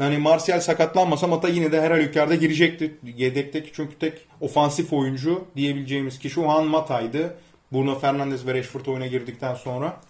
yani 0.00 0.18
Martial 0.18 0.60
sakatlanmasa 0.60 1.26
Mata 1.26 1.48
yine 1.48 1.72
de 1.72 1.80
her 1.80 1.90
halükarda 1.90 2.34
girecekti. 2.34 2.94
Yedekteki 3.16 3.70
çünkü 3.72 3.98
tek 3.98 4.14
ofansif 4.40 4.92
oyuncu 4.92 5.44
diyebileceğimiz 5.56 6.18
kişi 6.18 6.34
Juan 6.34 6.66
Mata'ydı. 6.66 7.34
Bruno 7.72 7.98
Fernandes 7.98 8.46
ve 8.46 8.54
Rashford 8.54 8.86
oyuna 8.86 9.06
girdikten 9.06 9.54
sonra. 9.54 10.00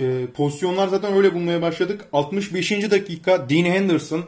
Ee, 0.00 0.26
pozisyonlar 0.34 0.88
zaten 0.88 1.12
öyle 1.12 1.34
bulmaya 1.34 1.62
başladık. 1.62 2.04
65. 2.12 2.90
dakika 2.90 3.50
Dean 3.50 3.64
Henderson 3.64 4.24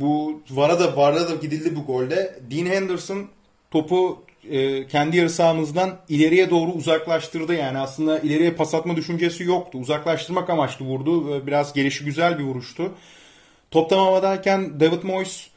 bu 0.00 0.42
Vara 0.50 0.80
da 0.80 0.96
Vara 0.96 1.28
da 1.28 1.34
gidildi 1.34 1.76
bu 1.76 1.92
golde. 1.92 2.38
Dean 2.50 2.66
Henderson 2.66 3.28
topu 3.70 4.22
e, 4.50 4.86
kendi 4.86 5.16
yarı 5.16 5.30
sahamızdan 5.30 5.98
ileriye 6.08 6.50
doğru 6.50 6.70
uzaklaştırdı. 6.70 7.54
Yani 7.54 7.78
aslında 7.78 8.18
ileriye 8.18 8.50
pas 8.50 8.74
atma 8.74 8.96
düşüncesi 8.96 9.44
yoktu. 9.44 9.78
Uzaklaştırmak 9.78 10.50
amaçlı 10.50 10.84
vurdu. 10.84 11.46
Biraz 11.46 11.72
gelişi 11.72 12.04
güzel 12.04 12.38
bir 12.38 12.44
vuruştu. 12.44 12.92
Top 13.70 13.90
tam 13.90 13.98
havadayken 13.98 14.80
David 14.80 15.02
Moyes 15.02 15.48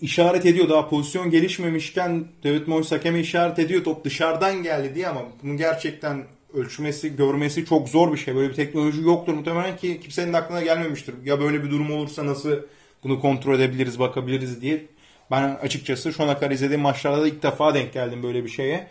işaret 0.00 0.46
ediyor. 0.46 0.68
Daha 0.68 0.88
pozisyon 0.88 1.30
gelişmemişken 1.30 2.24
David 2.44 2.66
Moyes 2.66 2.92
hakeme 2.92 3.20
işaret 3.20 3.58
ediyor. 3.58 3.84
Top 3.84 4.04
dışarıdan 4.04 4.62
geldi 4.62 4.94
diye 4.94 5.08
ama 5.08 5.22
bunu 5.42 5.56
gerçekten 5.56 6.24
ölçmesi, 6.54 7.16
görmesi 7.16 7.64
çok 7.64 7.88
zor 7.88 8.12
bir 8.12 8.18
şey. 8.18 8.34
Böyle 8.34 8.50
bir 8.50 8.54
teknoloji 8.54 9.02
yoktur 9.02 9.34
muhtemelen 9.34 9.76
ki 9.76 10.00
kimsenin 10.00 10.32
aklına 10.32 10.62
gelmemiştir. 10.62 11.14
Ya 11.24 11.40
böyle 11.40 11.64
bir 11.64 11.70
durum 11.70 11.90
olursa 11.90 12.26
nasıl 12.26 12.56
bunu 13.04 13.20
kontrol 13.20 13.54
edebiliriz, 13.54 13.98
bakabiliriz 13.98 14.60
diye. 14.62 14.86
Ben 15.30 15.58
açıkçası 15.62 16.12
şu 16.12 16.22
ana 16.22 16.38
kadar 16.38 16.50
izlediğim 16.50 16.80
maçlarda 16.80 17.22
da 17.22 17.28
ilk 17.28 17.42
defa 17.42 17.74
denk 17.74 17.92
geldim 17.92 18.22
böyle 18.22 18.44
bir 18.44 18.48
şeye. 18.48 18.86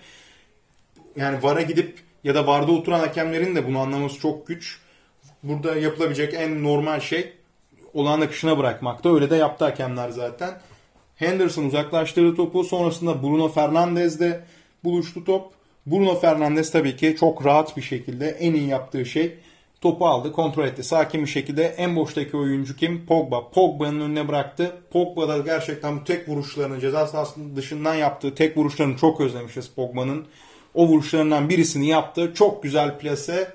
Yani 1.15 1.43
VAR'a 1.43 1.61
gidip 1.61 1.99
ya 2.23 2.35
da 2.35 2.47
VAR'da 2.47 2.71
oturan 2.71 2.99
hakemlerin 2.99 3.55
de 3.55 3.67
bunu 3.67 3.79
anlaması 3.79 4.19
çok 4.19 4.47
güç. 4.47 4.79
Burada 5.43 5.75
yapılabilecek 5.75 6.33
en 6.33 6.63
normal 6.63 6.99
şey 6.99 7.33
olağan 7.93 8.21
akışına 8.21 8.57
bırakmakta. 8.57 9.13
Öyle 9.13 9.29
de 9.29 9.35
yaptı 9.35 9.65
hakemler 9.65 10.09
zaten. 10.09 10.51
Henderson 11.15 11.63
uzaklaştırdı 11.63 12.35
topu. 12.35 12.63
Sonrasında 12.63 13.23
Bruno 13.23 13.49
Fernandes 13.49 14.19
de 14.19 14.43
buluştu 14.83 15.25
top. 15.25 15.53
Bruno 15.85 16.19
Fernandes 16.19 16.71
tabii 16.71 16.95
ki 16.95 17.15
çok 17.19 17.45
rahat 17.45 17.77
bir 17.77 17.81
şekilde 17.81 18.29
en 18.29 18.53
iyi 18.53 18.67
yaptığı 18.67 19.05
şey 19.05 19.37
Topu 19.81 20.07
aldı, 20.07 20.31
kontrol 20.31 20.65
etti. 20.65 20.83
Sakin 20.83 21.21
bir 21.21 21.29
şekilde 21.29 21.63
en 21.63 21.95
boştaki 21.95 22.37
oyuncu 22.37 22.75
kim? 22.75 23.05
Pogba. 23.05 23.49
Pogba'nın 23.49 24.01
önüne 24.01 24.27
bıraktı. 24.27 24.75
Pogba 24.91 25.27
da 25.27 25.37
gerçekten 25.37 25.99
bu 25.99 26.03
tek 26.03 26.29
vuruşlarını 26.29 26.79
ceza 26.79 27.07
sahasının 27.07 27.55
dışından 27.55 27.95
yaptığı 27.95 28.35
tek 28.35 28.57
vuruşlarını 28.57 28.97
çok 28.97 29.21
özlemişiz 29.21 29.69
Pogba'nın. 29.69 30.25
O 30.73 30.87
vuruşlarından 30.87 31.49
birisini 31.49 31.87
yaptı. 31.87 32.31
Çok 32.35 32.63
güzel 32.63 32.99
plase. 32.99 33.53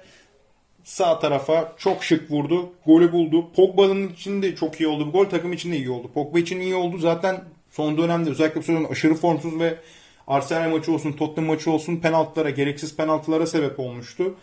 Sağ 0.84 1.18
tarafa 1.18 1.74
çok 1.76 2.04
şık 2.04 2.30
vurdu. 2.30 2.70
Golü 2.86 3.12
buldu. 3.12 3.46
Pogba'nın 3.56 4.08
için 4.08 4.42
de 4.42 4.56
çok 4.56 4.80
iyi 4.80 4.88
oldu. 4.88 5.06
Bu 5.06 5.12
gol 5.12 5.24
takım 5.24 5.52
için 5.52 5.72
de 5.72 5.76
iyi 5.76 5.90
oldu. 5.90 6.10
Pogba 6.14 6.38
için 6.38 6.60
iyi 6.60 6.74
oldu. 6.74 6.98
Zaten 6.98 7.44
son 7.70 7.98
dönemde 7.98 8.30
özellikle 8.30 8.60
bu 8.60 8.64
sezon 8.64 8.84
aşırı 8.84 9.14
formsuz 9.14 9.60
ve 9.60 9.78
Arsenal 10.26 10.70
maçı 10.70 10.92
olsun, 10.92 11.12
Tottenham 11.12 11.54
maçı 11.54 11.70
olsun 11.70 11.96
penaltılara, 11.96 12.50
gereksiz 12.50 12.96
penaltılara 12.96 13.46
sebep 13.46 13.80
olmuştu. 13.80 14.34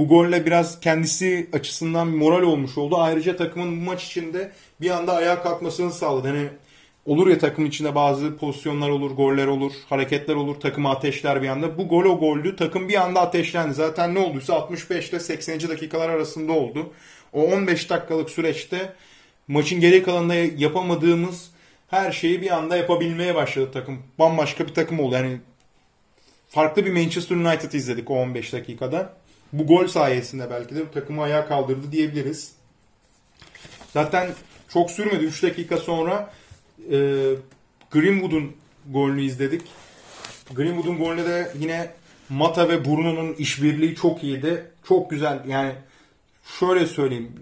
Bu 0.00 0.08
golle 0.08 0.46
biraz 0.46 0.80
kendisi 0.80 1.48
açısından 1.52 2.08
moral 2.08 2.42
olmuş 2.42 2.78
oldu. 2.78 2.96
Ayrıca 2.98 3.36
takımın 3.36 3.80
bu 3.80 3.84
maç 3.84 4.04
içinde 4.04 4.52
bir 4.80 4.90
anda 4.90 5.12
ayağa 5.12 5.42
kalkmasını 5.42 5.92
sağladı. 5.92 6.28
Hani 6.28 6.48
olur 7.06 7.26
ya 7.26 7.38
takım 7.38 7.66
içinde 7.66 7.94
bazı 7.94 8.36
pozisyonlar 8.36 8.88
olur, 8.88 9.10
goller 9.10 9.46
olur, 9.46 9.72
hareketler 9.88 10.34
olur, 10.34 10.60
takımı 10.60 10.90
ateşler 10.90 11.42
bir 11.42 11.48
anda. 11.48 11.78
Bu 11.78 11.88
gol 11.88 12.04
o 12.04 12.18
goldü. 12.18 12.56
Takım 12.56 12.88
bir 12.88 12.94
anda 12.94 13.20
ateşlendi. 13.20 13.74
Zaten 13.74 14.14
ne 14.14 14.18
olduysa 14.18 14.54
65 14.54 15.10
ile 15.10 15.20
80. 15.20 15.68
dakikalar 15.68 16.08
arasında 16.08 16.52
oldu. 16.52 16.92
O 17.32 17.42
15 17.42 17.90
dakikalık 17.90 18.30
süreçte 18.30 18.92
maçın 19.48 19.80
geri 19.80 20.02
kalanında 20.02 20.34
yapamadığımız 20.34 21.50
her 21.88 22.12
şeyi 22.12 22.42
bir 22.42 22.50
anda 22.50 22.76
yapabilmeye 22.76 23.34
başladı 23.34 23.70
takım. 23.72 23.98
Bambaşka 24.18 24.66
bir 24.66 24.74
takım 24.74 25.00
oldu. 25.00 25.14
Yani 25.14 25.40
farklı 26.48 26.86
bir 26.86 26.92
Manchester 26.92 27.36
United 27.36 27.72
izledik 27.72 28.10
o 28.10 28.14
15 28.14 28.52
dakikada 28.52 29.19
bu 29.52 29.66
gol 29.66 29.86
sayesinde 29.86 30.50
belki 30.50 30.74
de 30.76 30.90
takımı 30.90 31.22
ayağa 31.22 31.46
kaldırdı 31.46 31.92
diyebiliriz. 31.92 32.52
Zaten 33.92 34.30
çok 34.68 34.90
sürmedi. 34.90 35.24
3 35.24 35.42
dakika 35.42 35.76
sonra 35.76 36.32
e, 36.90 36.96
Greenwood'un 37.90 38.52
golünü 38.90 39.22
izledik. 39.22 39.62
Greenwood'un 40.54 40.98
golünde 40.98 41.24
de 41.24 41.52
yine 41.58 41.90
Mata 42.28 42.68
ve 42.68 42.84
Bruno'nun 42.84 43.34
işbirliği 43.34 43.94
çok 43.94 44.24
iyiydi. 44.24 44.70
Çok 44.88 45.10
güzel. 45.10 45.42
Yani 45.48 45.72
şöyle 46.58 46.86
söyleyeyim. 46.86 47.32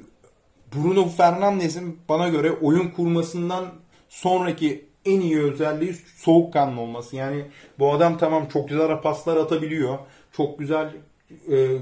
Bruno 0.75 1.09
Fernandes'in 1.09 1.99
bana 2.09 2.29
göre 2.29 2.53
oyun 2.53 2.89
kurmasından 2.89 3.75
sonraki 4.09 4.89
en 5.05 5.21
iyi 5.21 5.41
özelliği 5.43 5.95
soğukkanlı 6.17 6.81
olması. 6.81 7.17
Yani 7.17 7.45
bu 7.79 7.93
adam 7.93 8.19
tamam 8.19 8.49
çok 8.53 8.69
güzel 8.69 9.01
paslar 9.01 9.37
atabiliyor. 9.37 9.99
Çok 10.33 10.59
güzel 10.59 10.93
e, 11.51 11.77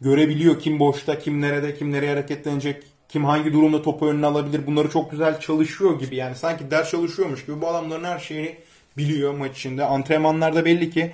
görebiliyor 0.00 0.60
kim 0.60 0.78
boşta, 0.78 1.18
kim 1.18 1.40
nerede, 1.40 1.74
kim 1.74 1.92
nereye 1.92 2.12
hareketlenecek, 2.12 2.82
kim 3.08 3.24
hangi 3.24 3.52
durumda 3.52 3.82
topu 3.82 4.08
önüne 4.08 4.26
alabilir. 4.26 4.66
Bunları 4.66 4.90
çok 4.90 5.10
güzel 5.10 5.40
çalışıyor 5.40 5.98
gibi 5.98 6.16
yani 6.16 6.36
sanki 6.36 6.70
ders 6.70 6.90
çalışıyormuş 6.90 7.46
gibi 7.46 7.60
bu 7.60 7.68
adamların 7.68 8.04
her 8.04 8.18
şeyini 8.18 8.56
biliyor 8.96 9.34
maç 9.34 9.58
içinde. 9.58 9.84
Antrenmanlarda 9.84 10.64
belli 10.64 10.90
ki 10.90 11.12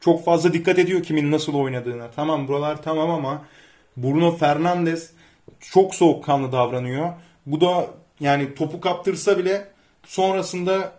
çok 0.00 0.24
fazla 0.24 0.52
dikkat 0.52 0.78
ediyor 0.78 1.02
kimin 1.02 1.32
nasıl 1.32 1.54
oynadığına. 1.54 2.10
Tamam 2.10 2.48
buralar 2.48 2.82
tamam 2.82 3.10
ama 3.10 3.44
Bruno 3.96 4.36
Fernandes 4.36 5.10
çok 5.60 5.94
soğukkanlı 5.94 6.52
davranıyor. 6.52 7.12
Bu 7.46 7.60
da 7.60 7.86
yani 8.20 8.54
topu 8.54 8.80
kaptırsa 8.80 9.38
bile 9.38 9.68
sonrasında 10.06 10.92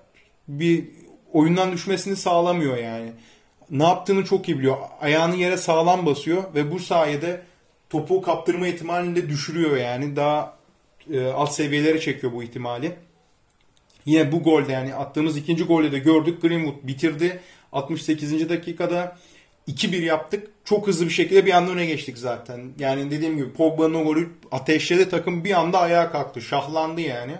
bir 0.47 0.87
oyundan 1.33 1.71
düşmesini 1.71 2.15
sağlamıyor 2.15 2.77
yani. 2.77 3.11
Ne 3.71 3.83
yaptığını 3.83 4.25
çok 4.25 4.49
iyi 4.49 4.57
biliyor. 4.57 4.77
Ayağını 5.01 5.35
yere 5.35 5.57
sağlam 5.57 6.05
basıyor 6.05 6.43
ve 6.55 6.71
bu 6.71 6.79
sayede 6.79 7.41
topu 7.89 8.21
kaptırma 8.21 8.67
ihtimalini 8.67 9.15
de 9.15 9.29
düşürüyor 9.29 9.77
yani. 9.77 10.15
Daha 10.15 10.57
e, 11.13 11.25
alt 11.25 11.53
seviyelere 11.53 11.99
çekiyor 11.99 12.33
bu 12.33 12.43
ihtimali. 12.43 12.95
Yine 14.05 14.31
bu 14.31 14.43
golde 14.43 14.71
yani 14.71 14.95
attığımız 14.95 15.37
ikinci 15.37 15.63
golde 15.63 15.91
de 15.91 15.99
gördük. 15.99 16.41
Greenwood 16.41 16.87
bitirdi. 16.87 17.39
68. 17.71 18.49
dakikada 18.49 19.17
2-1 19.67 20.03
yaptık. 20.03 20.47
Çok 20.65 20.87
hızlı 20.87 21.05
bir 21.05 21.11
şekilde 21.11 21.45
bir 21.45 21.53
anda 21.53 21.71
öne 21.71 21.85
geçtik 21.85 22.17
zaten. 22.17 22.71
Yani 22.79 23.11
dediğim 23.11 23.37
gibi 23.37 23.53
Pogba'nın 23.53 23.93
o 23.93 24.03
golü 24.03 24.29
ateşledi 24.51 25.09
takım 25.09 25.43
bir 25.43 25.59
anda 25.59 25.79
ayağa 25.79 26.11
kalktı. 26.11 26.41
Şahlandı 26.41 27.01
yani. 27.01 27.35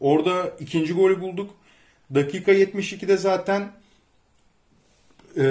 Orada 0.00 0.52
ikinci 0.60 0.92
golü 0.92 1.20
bulduk. 1.20 1.50
Dakika 2.14 2.52
72'de 2.52 3.16
zaten 3.16 3.72
e, 5.36 5.44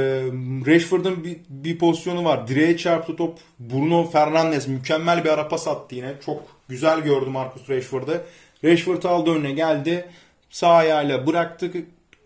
Rashford'un 0.65 1.23
bir, 1.23 1.37
bir 1.49 1.77
pozisyonu 1.77 2.25
var. 2.25 2.47
Direğe 2.47 2.77
çarptı 2.77 3.15
top. 3.15 3.39
Bruno 3.59 4.09
Fernandes 4.09 4.67
mükemmel 4.67 5.23
bir 5.23 5.29
ara 5.29 5.47
pas 5.47 5.67
attı 5.67 5.95
yine. 5.95 6.13
Çok 6.25 6.43
güzel 6.69 7.01
gördü 7.01 7.29
Marcus 7.29 7.69
Rashford'ı. 7.69 8.23
Rashford 8.63 9.03
aldı 9.03 9.31
önüne 9.31 9.51
geldi. 9.51 10.05
Sağ 10.49 10.71
ayağıyla 10.71 11.27
bıraktı 11.27 11.71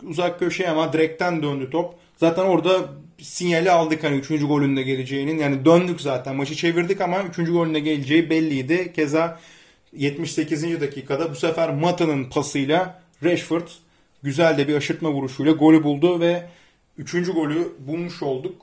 uzak 0.04 0.40
köşeye 0.40 0.70
ama 0.70 0.94
direkten 0.94 1.44
döndü 1.44 1.70
top. 1.72 1.94
Zaten 2.18 2.46
orada 2.46 2.90
sinyali 3.18 3.72
aldık 3.72 4.04
hani 4.04 4.16
3. 4.16 4.28
golünde 4.30 4.82
geleceğinin. 4.82 5.38
Yani 5.38 5.66
döndük 5.66 6.02
zaten 6.02 6.36
maçı 6.36 6.56
çevirdik 6.56 7.02
ama 7.02 7.24
3. 7.24 7.36
golünde 7.36 7.80
geleceği 7.80 8.30
belliydi. 8.30 8.94
Keza 8.96 9.40
78. 9.94 10.82
dakikada 10.82 11.32
bu 11.32 11.36
sefer 11.36 11.74
Mata'nın 11.74 12.30
pasıyla 12.30 13.02
Rashford 13.24 13.68
güzel 14.24 14.58
de 14.58 14.68
bir 14.68 14.76
aşırtma 14.76 15.12
vuruşuyla 15.12 15.52
golü 15.52 15.84
buldu 15.84 16.20
ve 16.20 16.44
3. 17.00 17.32
golü 17.34 17.74
bulmuş 17.80 18.24
olduk. 18.24 18.62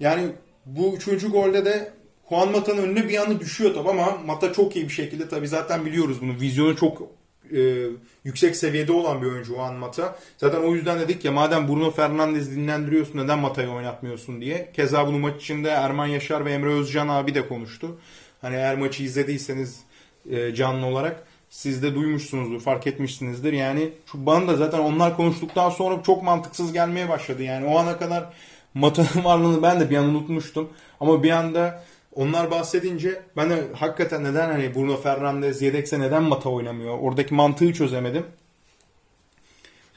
Yani 0.00 0.28
bu 0.66 0.96
3. 0.96 1.30
golde 1.30 1.64
de 1.64 1.92
Juan 2.28 2.52
Mata'nın 2.52 2.82
önüne 2.82 3.08
bir 3.08 3.18
anda 3.18 3.40
düşüyor 3.40 3.74
tabi 3.74 3.88
ama 3.88 4.18
Mata 4.26 4.52
çok 4.52 4.76
iyi 4.76 4.84
bir 4.84 4.92
şekilde 4.92 5.28
tabi 5.28 5.48
zaten 5.48 5.86
biliyoruz 5.86 6.22
bunu. 6.22 6.40
Vizyonu 6.40 6.76
çok 6.76 7.02
e, 7.56 7.86
yüksek 8.24 8.56
seviyede 8.56 8.92
olan 8.92 9.22
bir 9.22 9.26
oyuncu 9.26 9.54
Juan 9.54 9.74
Mata. 9.74 10.18
Zaten 10.38 10.60
o 10.60 10.74
yüzden 10.74 11.00
dedik 11.00 11.24
ya 11.24 11.32
madem 11.32 11.68
Bruno 11.68 11.90
Fernandes 11.90 12.50
dinlendiriyorsun 12.50 13.18
neden 13.18 13.38
Mata'yı 13.38 13.68
oynatmıyorsun 13.68 14.40
diye. 14.40 14.70
Keza 14.72 15.06
bunu 15.06 15.18
maç 15.18 15.42
içinde 15.42 15.68
Erman 15.68 16.06
Yaşar 16.06 16.44
ve 16.44 16.52
Emre 16.52 16.72
Özcan 16.72 17.08
abi 17.08 17.34
de 17.34 17.48
konuştu. 17.48 17.98
Hani 18.40 18.56
eğer 18.56 18.78
maçı 18.78 19.02
izlediyseniz 19.02 19.80
e, 20.30 20.54
canlı 20.54 20.86
olarak 20.86 21.24
siz 21.50 21.82
de 21.82 21.94
duymuşsunuzdur, 21.94 22.60
fark 22.60 22.86
etmişsinizdir. 22.86 23.52
Yani 23.52 23.90
şu 24.12 24.26
bana 24.26 24.56
zaten 24.56 24.78
onlar 24.78 25.16
konuştuktan 25.16 25.70
sonra 25.70 26.02
çok 26.02 26.22
mantıksız 26.22 26.72
gelmeye 26.72 27.08
başladı. 27.08 27.42
Yani 27.42 27.66
o 27.66 27.78
ana 27.78 27.98
kadar 27.98 28.24
Mata'nın 28.74 29.24
varlığını 29.24 29.62
ben 29.62 29.80
de 29.80 29.90
bir 29.90 29.96
an 29.96 30.04
unutmuştum. 30.04 30.68
Ama 31.00 31.22
bir 31.22 31.30
anda 31.30 31.84
onlar 32.14 32.50
bahsedince 32.50 33.22
ben 33.36 33.50
de 33.50 33.64
hakikaten 33.76 34.24
neden 34.24 34.50
hani 34.50 34.74
Bruno 34.74 34.96
Fernandes 34.96 35.62
yedekse 35.62 36.00
neden 36.00 36.22
Mata 36.22 36.48
oynamıyor? 36.48 36.98
Oradaki 36.98 37.34
mantığı 37.34 37.72
çözemedim. 37.72 38.26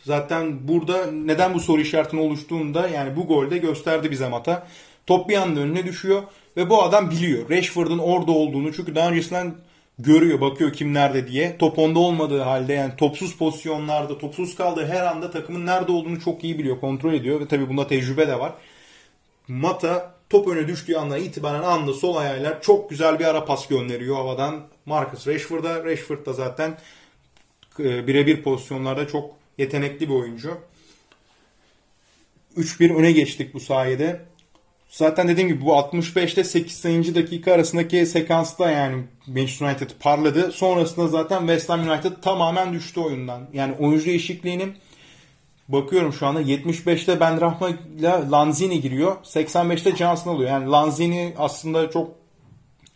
Zaten 0.03 0.67
burada 0.67 1.11
neden 1.11 1.53
bu 1.53 1.59
soru 1.59 1.81
işaretinin 1.81 2.21
oluştuğunda 2.21 2.87
yani 2.87 3.15
bu 3.15 3.27
golde 3.27 3.57
gösterdi 3.57 4.11
bize 4.11 4.29
Mata. 4.29 4.67
Top 5.07 5.29
bir 5.29 5.37
anda 5.37 5.59
önüne 5.59 5.85
düşüyor 5.85 6.23
ve 6.57 6.69
bu 6.69 6.83
adam 6.83 7.11
biliyor. 7.11 7.49
Rashford'un 7.49 7.97
orada 7.97 8.31
olduğunu 8.31 8.73
çünkü 8.73 8.95
daha 8.95 9.09
öncesinden 9.09 9.55
görüyor, 9.99 10.41
bakıyor 10.41 10.73
kim 10.73 10.93
nerede 10.93 11.27
diye. 11.27 11.57
Top 11.57 11.79
onda 11.79 11.99
olmadığı 11.99 12.41
halde 12.41 12.73
yani 12.73 12.95
topsuz 12.97 13.37
pozisyonlarda, 13.37 14.17
topsuz 14.17 14.55
kaldığı 14.55 14.85
her 14.87 15.05
anda 15.05 15.31
takımın 15.31 15.65
nerede 15.65 15.91
olduğunu 15.91 16.21
çok 16.21 16.43
iyi 16.43 16.59
biliyor, 16.59 16.79
kontrol 16.79 17.13
ediyor 17.13 17.39
ve 17.39 17.47
tabii 17.47 17.69
bunda 17.69 17.87
tecrübe 17.87 18.27
de 18.27 18.39
var. 18.39 18.53
Mata 19.47 20.15
top 20.29 20.47
öne 20.47 20.67
düştüğü 20.67 20.95
andan 20.95 21.19
itibaren 21.19 21.63
anda 21.63 21.93
sol 21.93 22.15
ayağıyla 22.15 22.61
çok 22.61 22.89
güzel 22.89 23.19
bir 23.19 23.25
ara 23.25 23.45
pas 23.45 23.67
gönderiyor 23.67 24.15
havadan 24.15 24.63
Marcus 24.85 25.27
Rashford'a. 25.27 25.85
Rashford 25.85 26.25
da 26.25 26.33
zaten 26.33 26.77
e, 27.79 28.07
birebir 28.07 28.43
pozisyonlarda 28.43 29.07
çok 29.07 29.35
yetenekli 29.57 30.09
bir 30.09 30.13
oyuncu. 30.13 30.57
3-1 32.57 32.95
öne 32.95 33.11
geçtik 33.11 33.53
bu 33.53 33.59
sayede. 33.59 34.21
Zaten 34.93 35.27
dediğim 35.27 35.49
gibi 35.49 35.61
bu 35.65 35.71
65'te 35.71 36.43
80. 36.43 37.15
dakika 37.15 37.53
arasındaki 37.53 38.05
sekansta 38.05 38.71
yani 38.71 39.03
Manchester 39.27 39.65
United 39.65 39.89
parladı. 39.99 40.51
Sonrasında 40.51 41.07
zaten 41.07 41.39
West 41.39 41.69
Ham 41.69 41.89
United 41.89 42.11
tamamen 42.21 42.73
düştü 42.73 42.99
oyundan. 42.99 43.47
Yani 43.53 43.75
oyuncu 43.79 44.05
değişikliğinin 44.05 44.73
bakıyorum 45.67 46.13
şu 46.13 46.27
anda 46.27 46.41
75'te 46.41 47.19
Ben 47.19 47.41
Rahma 47.41 47.69
ile 47.69 48.13
Lanzini 48.31 48.81
giriyor. 48.81 49.15
85'te 49.23 49.95
Johnson 49.95 50.35
oluyor. 50.35 50.49
Yani 50.49 50.71
Lanzini 50.71 51.33
aslında 51.37 51.89
çok 51.89 52.11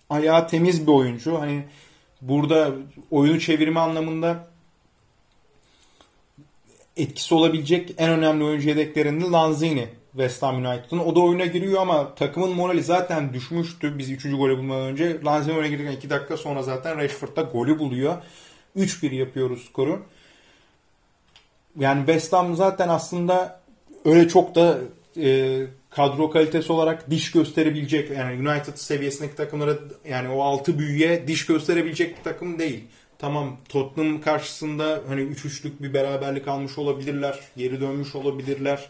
ayağı 0.10 0.48
temiz 0.48 0.88
bir 0.88 0.92
oyuncu. 0.92 1.40
Hani 1.40 1.64
burada 2.22 2.72
oyunu 3.12 3.40
çevirme 3.40 3.80
anlamında 3.80 4.48
etkisi 6.98 7.36
olabilecek 7.36 7.96
en 7.98 8.10
önemli 8.10 8.44
oyuncu 8.44 8.70
yedeklerinde 8.70 9.26
Lanzini. 9.26 9.88
West 10.18 10.44
Ham 10.44 10.66
United'ın. 10.66 11.00
O 11.00 11.16
da 11.16 11.20
oyuna 11.20 11.46
giriyor 11.46 11.82
ama 11.82 12.16
takımın 12.16 12.52
morali 12.52 12.84
zaten 12.84 13.34
düşmüştü 13.34 13.98
biz 13.98 14.10
3. 14.10 14.24
golü 14.24 14.58
bulmadan 14.58 14.82
önce. 14.82 15.24
Lanzini 15.26 15.54
oyuna 15.54 15.68
girirken 15.68 15.92
2 15.92 16.10
dakika 16.10 16.38
sonra 16.38 16.64
zaten 16.64 16.98
Rashford'da 16.98 17.42
golü 17.42 17.80
buluyor. 17.80 18.16
3-1 18.78 19.16
yapıyoruz 19.16 19.66
skoru. 19.66 20.02
Yani 21.80 21.98
West 21.98 22.34
Ham 22.34 22.56
zaten 22.56 22.90
aslında 22.90 23.62
öyle 24.06 24.28
çok 24.28 24.56
da 24.56 24.78
e, 25.18 25.62
kadro 25.90 26.30
kalitesi 26.30 26.74
olarak 26.74 27.12
diş 27.12 27.32
gösterebilecek 27.32 28.10
yani 28.12 28.50
United 28.50 28.76
seviyesindeki 28.76 29.36
takımlara 29.36 29.78
yani 30.10 30.30
o 30.30 30.42
altı 30.42 30.80
büyüye 30.80 31.28
diş 31.28 31.46
gösterebilecek 31.46 32.18
bir 32.18 32.24
takım 32.24 32.60
değil. 32.60 32.84
Tamam 33.20 33.58
Tottenham 33.70 34.22
karşısında 34.22 35.02
hani 35.08 35.22
3-3'lük 35.22 35.72
bir 35.80 35.94
beraberlik 35.94 36.48
almış 36.48 36.78
olabilirler. 36.78 37.40
Geri 37.58 37.82
dönmüş 37.82 38.16
olabilirler. 38.16 38.90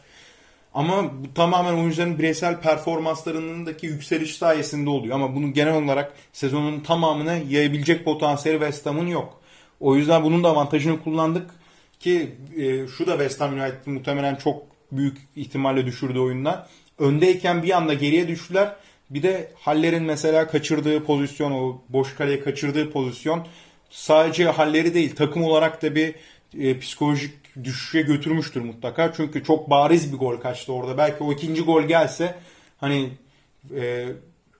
Ama 0.78 1.24
bu 1.24 1.34
tamamen 1.34 1.74
oyuncuların 1.74 2.20
bireysel 2.20 2.62
performanslarındaki 2.62 3.86
yükseliş 3.86 4.36
sayesinde 4.36 4.90
oluyor. 4.90 5.16
Ama 5.16 5.36
bunu 5.36 5.54
genel 5.54 5.84
olarak 5.84 6.14
sezonun 6.34 6.80
tamamını 6.80 7.42
yayabilecek 7.50 8.06
potansiyeli 8.06 8.60
West 8.60 8.86
Ham'ın 8.86 9.08
yok. 9.08 9.42
O 9.80 9.96
yüzden 9.96 10.24
bunun 10.24 10.44
da 10.44 10.50
avantajını 10.50 11.04
kullandık 11.04 11.52
ki 12.00 12.36
e, 12.58 12.88
şu 12.88 13.08
da 13.08 13.12
West 13.12 13.42
Ham 13.42 13.54
United 13.54 13.86
muhtemelen 13.86 14.36
çok 14.36 14.64
büyük 14.92 15.18
ihtimalle 15.36 15.86
düşürdü 15.86 16.20
oyundan. 16.20 16.68
Öndeyken 17.00 17.64
bir 17.64 17.78
anda 17.78 17.94
geriye 17.94 18.28
düştüler. 18.28 18.76
Bir 19.10 19.24
de 19.24 19.52
Haller'in 19.60 20.04
mesela 20.04 20.48
kaçırdığı 20.48 21.04
pozisyon, 21.04 21.52
o 21.52 21.82
boş 21.90 22.16
kaleye 22.16 22.44
kaçırdığı 22.44 22.92
pozisyon 22.92 23.48
sadece 23.90 24.46
Haller'i 24.46 24.94
değil 24.94 25.16
takım 25.16 25.44
olarak 25.44 25.82
da 25.82 25.96
bir 25.96 26.16
e, 26.60 26.80
psikolojik 26.80 27.47
düşüşe 27.64 28.02
götürmüştür 28.02 28.62
mutlaka. 28.62 29.14
Çünkü 29.14 29.44
çok 29.44 29.70
bariz 29.70 30.14
bir 30.14 30.18
gol 30.18 30.38
kaçtı 30.38 30.74
orada. 30.74 30.98
Belki 30.98 31.24
o 31.24 31.32
ikinci 31.32 31.62
gol 31.62 31.84
gelse 31.84 32.36
hani 32.78 33.10
e, 33.76 34.08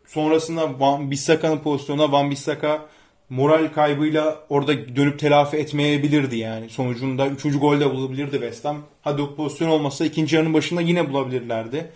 sonrasında 0.08 0.80
Van 0.80 1.12
Bissaka'nın 1.12 1.58
pozisyonuna 1.58 2.12
Van 2.12 2.32
Bissaka 2.32 2.86
moral 3.30 3.74
kaybıyla 3.74 4.40
orada 4.50 4.96
dönüp 4.96 5.20
telafi 5.20 5.58
etmeyebilirdi 5.58 6.38
yani. 6.38 6.70
Sonucunda 6.70 7.28
üçüncü 7.28 7.60
gol 7.60 7.80
de 7.80 7.92
bulabilirdi 7.92 8.32
West 8.32 8.66
Ham. 8.66 8.82
Hadi 9.02 9.22
o 9.22 9.36
pozisyon 9.36 9.70
olmasa 9.70 10.06
ikinci 10.06 10.36
yarının 10.36 10.54
başında 10.54 10.82
yine 10.82 11.10
bulabilirlerdi. 11.10 11.92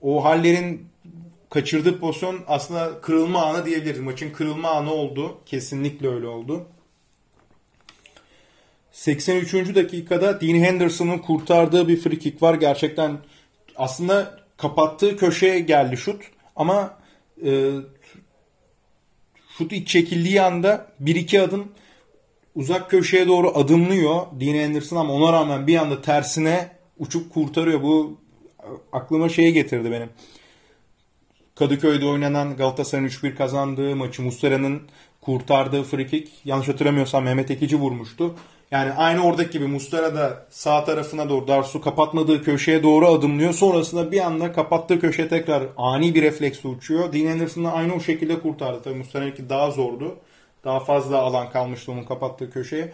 O 0.00 0.24
hallerin 0.24 0.86
kaçırdığı 1.50 2.00
pozisyon 2.00 2.40
aslında 2.46 3.00
kırılma 3.00 3.42
anı 3.42 3.66
diyebiliriz. 3.66 4.00
Maçın 4.00 4.30
kırılma 4.30 4.70
anı 4.70 4.92
oldu. 4.92 5.38
Kesinlikle 5.46 6.08
öyle 6.08 6.26
oldu. 6.26 6.66
83. 8.96 9.74
dakikada 9.74 10.40
Dean 10.40 10.54
Henderson'ın 10.54 11.18
kurtardığı 11.18 11.88
bir 11.88 11.96
free 11.96 12.18
kick 12.18 12.42
var. 12.42 12.54
Gerçekten 12.54 13.18
aslında 13.76 14.40
kapattığı 14.56 15.16
köşeye 15.16 15.58
geldi 15.58 15.96
şut 15.96 16.22
ama 16.56 16.98
e, 17.44 17.70
şut 19.58 19.72
ilk 19.72 19.86
çekildiği 19.86 20.42
anda 20.42 20.86
bir 21.00 21.14
iki 21.14 21.40
adım 21.40 21.72
uzak 22.54 22.90
köşeye 22.90 23.28
doğru 23.28 23.58
adımlıyor 23.58 24.26
Dean 24.40 24.54
Henderson 24.54 24.96
ama 24.96 25.12
ona 25.12 25.32
rağmen 25.32 25.66
bir 25.66 25.76
anda 25.76 26.02
tersine 26.02 26.70
uçup 26.98 27.34
kurtarıyor. 27.34 27.82
Bu 27.82 28.20
aklıma 28.92 29.28
şeye 29.28 29.50
getirdi 29.50 29.90
benim. 29.90 30.08
Kadıköy'de 31.54 32.06
oynanan 32.06 32.56
Galatasaray'ın 32.56 33.08
3-1 33.08 33.34
kazandığı 33.34 33.96
maçı 33.96 34.22
Muslera'nın 34.22 34.82
kurtardığı 35.20 35.82
frikik 35.82 36.32
yanlış 36.44 36.68
hatırlamıyorsam 36.68 37.24
Mehmet 37.24 37.50
Ekici 37.50 37.76
vurmuştu. 37.76 38.34
Yani 38.70 38.92
aynı 38.92 39.24
oradaki 39.24 39.50
gibi 39.50 39.66
Mustara 39.66 40.14
da 40.14 40.46
sağ 40.50 40.84
tarafına 40.84 41.28
doğru 41.28 41.48
Darsu 41.48 41.80
kapatmadığı 41.80 42.44
köşeye 42.44 42.82
doğru 42.82 43.06
adımlıyor. 43.06 43.52
Sonrasında 43.52 44.12
bir 44.12 44.20
anda 44.20 44.52
kapattığı 44.52 45.00
köşe 45.00 45.28
tekrar 45.28 45.62
ani 45.76 46.14
bir 46.14 46.22
refleksle 46.22 46.68
uçuyor. 46.68 47.12
Dean 47.12 47.32
Anderson 47.32 47.64
da 47.64 47.72
aynı 47.72 47.94
o 47.94 48.00
şekilde 48.00 48.40
kurtardı. 48.40 48.82
Tabii 48.84 48.94
Mustara'nınki 48.94 49.48
daha 49.48 49.70
zordu. 49.70 50.16
Daha 50.64 50.80
fazla 50.80 51.18
alan 51.18 51.50
kalmıştı 51.50 51.92
onun 51.92 52.04
kapattığı 52.04 52.50
köşeye. 52.50 52.92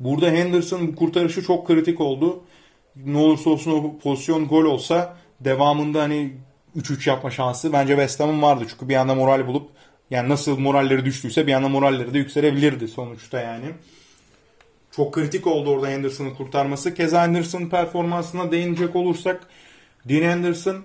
Burada 0.00 0.30
Henderson 0.30 0.88
bu 0.88 0.96
kurtarışı 0.96 1.42
çok 1.42 1.66
kritik 1.66 2.00
oldu. 2.00 2.42
Ne 2.96 3.18
olursa 3.18 3.50
olsun 3.50 3.70
o 3.70 3.98
pozisyon 3.98 4.48
gol 4.48 4.64
olsa 4.64 5.16
devamında 5.40 6.02
hani 6.02 6.32
3-3 6.76 7.08
yapma 7.08 7.30
şansı 7.30 7.72
bence 7.72 7.92
West 7.92 8.20
Ham'ın 8.20 8.42
vardı. 8.42 8.64
Çünkü 8.70 8.88
bir 8.88 8.96
anda 8.96 9.14
moral 9.14 9.46
bulup 9.46 9.70
yani 10.10 10.28
nasıl 10.28 10.58
moralleri 10.58 11.04
düştüyse 11.04 11.46
bir 11.46 11.52
anda 11.52 11.68
moralleri 11.68 12.14
de 12.14 12.18
yükselebilirdi 12.18 12.88
sonuçta 12.88 13.40
yani. 13.40 13.66
Çok 14.96 15.14
kritik 15.14 15.46
oldu 15.46 15.70
orada 15.70 15.88
Henderson'ın 15.88 16.34
kurtarması. 16.34 16.94
Keza 16.94 17.22
Henderson'ın 17.22 17.68
performansına 17.68 18.52
değinecek 18.52 18.96
olursak 18.96 19.40
Dean 20.08 20.22
Henderson 20.22 20.76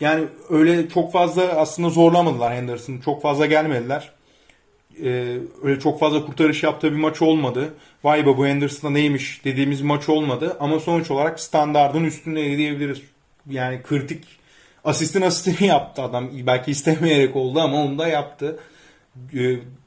yani 0.00 0.24
öyle 0.50 0.88
çok 0.88 1.12
fazla 1.12 1.42
aslında 1.42 1.90
zorlamadılar 1.90 2.54
Henderson'ı. 2.54 3.00
Çok 3.00 3.22
fazla 3.22 3.46
gelmediler. 3.46 4.12
Ee, 5.04 5.36
öyle 5.62 5.80
çok 5.80 6.00
fazla 6.00 6.26
kurtarış 6.26 6.62
yaptığı 6.62 6.92
bir 6.92 6.96
maç 6.96 7.22
olmadı. 7.22 7.74
Vay 8.04 8.26
be 8.26 8.36
bu 8.36 8.46
Henderson'da 8.46 8.92
neymiş 8.92 9.44
dediğimiz 9.44 9.80
maç 9.80 10.08
olmadı. 10.08 10.56
Ama 10.60 10.80
sonuç 10.80 11.10
olarak 11.10 11.40
standardın 11.40 12.04
üstünde 12.04 12.56
diyebiliriz. 12.56 13.02
Yani 13.50 13.82
kritik 13.82 14.24
asistin 14.84 15.22
asistini 15.22 15.68
yaptı 15.68 16.02
adam. 16.02 16.30
Belki 16.46 16.70
istemeyerek 16.70 17.36
oldu 17.36 17.60
ama 17.60 17.84
onu 17.84 17.98
da 17.98 18.08
yaptı. 18.08 18.58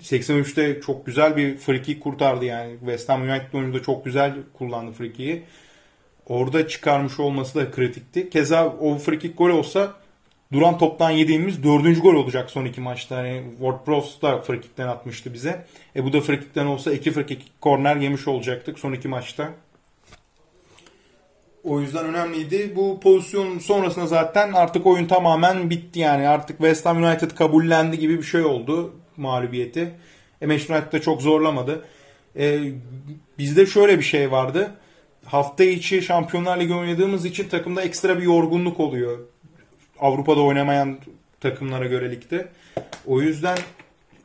83'te 0.01 0.63
ee, 0.63 0.81
çok 0.81 1.05
güzel 1.05 1.37
bir 1.37 1.57
free 1.57 1.99
kurtardı 1.99 2.45
yani. 2.45 2.79
West 2.79 3.09
Ham 3.09 3.21
United 3.21 3.53
oyununda 3.53 3.81
çok 3.81 4.05
güzel 4.05 4.33
kullandı 4.53 4.91
free 4.91 5.43
Orada 6.27 6.67
çıkarmış 6.67 7.19
olması 7.19 7.55
da 7.59 7.71
kritikti. 7.71 8.29
Keza 8.29 8.67
o 8.67 8.97
free 8.97 9.27
gol 9.37 9.49
olsa 9.49 9.93
duran 10.53 10.77
toptan 10.77 11.09
yediğimiz 11.09 11.63
dördüncü 11.63 12.01
gol 12.01 12.13
olacak 12.13 12.51
son 12.51 12.65
iki 12.65 12.81
maçta. 12.81 13.25
Yani 13.25 13.43
WordPress 13.51 14.21
da 14.21 14.41
free 14.41 14.85
atmıştı 14.85 15.33
bize. 15.33 15.65
E 15.95 16.03
bu 16.03 16.13
da 16.13 16.21
free 16.21 16.65
olsa 16.65 16.93
iki 16.93 17.11
free 17.11 17.25
kick 17.25 17.61
korner 17.61 17.95
yemiş 17.95 18.27
olacaktık 18.27 18.79
son 18.79 18.93
iki 18.93 19.07
maçta. 19.07 19.49
O 21.63 21.79
yüzden 21.79 22.05
önemliydi. 22.05 22.73
Bu 22.75 22.99
pozisyon 22.99 23.59
sonrasında 23.59 24.07
zaten 24.07 24.53
artık 24.53 24.85
oyun 24.85 25.05
tamamen 25.05 25.69
bitti 25.69 25.99
yani. 25.99 26.27
Artık 26.27 26.57
West 26.57 26.85
Ham 26.85 27.03
United 27.03 27.31
kabullendi 27.31 27.99
gibi 27.99 28.17
bir 28.17 28.23
şey 28.23 28.41
oldu 28.41 28.93
mağlubiyeti. 29.17 29.91
E 30.41 30.45
Manchester 30.45 30.75
United 30.75 31.01
çok 31.01 31.21
zorlamadı. 31.21 31.85
E, 32.37 32.59
bizde 33.39 33.65
şöyle 33.65 33.99
bir 33.99 34.03
şey 34.03 34.31
vardı. 34.31 34.71
Hafta 35.25 35.63
içi 35.63 36.01
Şampiyonlar 36.01 36.59
Ligi 36.59 36.73
oynadığımız 36.73 37.25
için 37.25 37.47
takımda 37.49 37.81
ekstra 37.81 38.17
bir 38.17 38.23
yorgunluk 38.23 38.79
oluyor. 38.79 39.19
Avrupa'da 39.99 40.41
oynamayan 40.41 40.97
takımlara 41.41 41.85
göre 41.85 42.11
ligde. 42.11 42.47
O 43.05 43.21
yüzden 43.21 43.57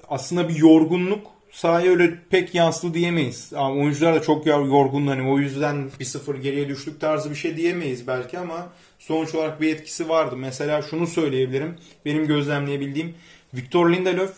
aslında 0.08 0.48
bir 0.48 0.56
yorgunluk 0.56 1.26
sahaya 1.50 1.90
öyle 1.90 2.18
pek 2.30 2.54
yansıdı 2.54 2.94
diyemeyiz. 2.94 3.52
Ama 3.56 3.74
oyuncular 3.74 4.14
da 4.14 4.22
çok 4.22 4.46
yorgun 4.46 5.06
hani 5.06 5.30
o 5.30 5.38
yüzden 5.38 5.90
bir 6.00 6.04
sıfır 6.04 6.34
geriye 6.34 6.68
düştük 6.68 7.00
tarzı 7.00 7.30
bir 7.30 7.34
şey 7.34 7.56
diyemeyiz 7.56 8.06
belki 8.06 8.38
ama 8.38 8.68
sonuç 8.98 9.34
olarak 9.34 9.60
bir 9.60 9.74
etkisi 9.74 10.08
vardı. 10.08 10.36
Mesela 10.36 10.82
şunu 10.82 11.06
söyleyebilirim. 11.06 11.76
Benim 12.04 12.26
gözlemleyebildiğim 12.26 13.14
Victor 13.54 13.92
Lindelöf 13.92 14.36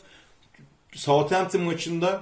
Southampton 0.93 1.63
maçında 1.63 2.21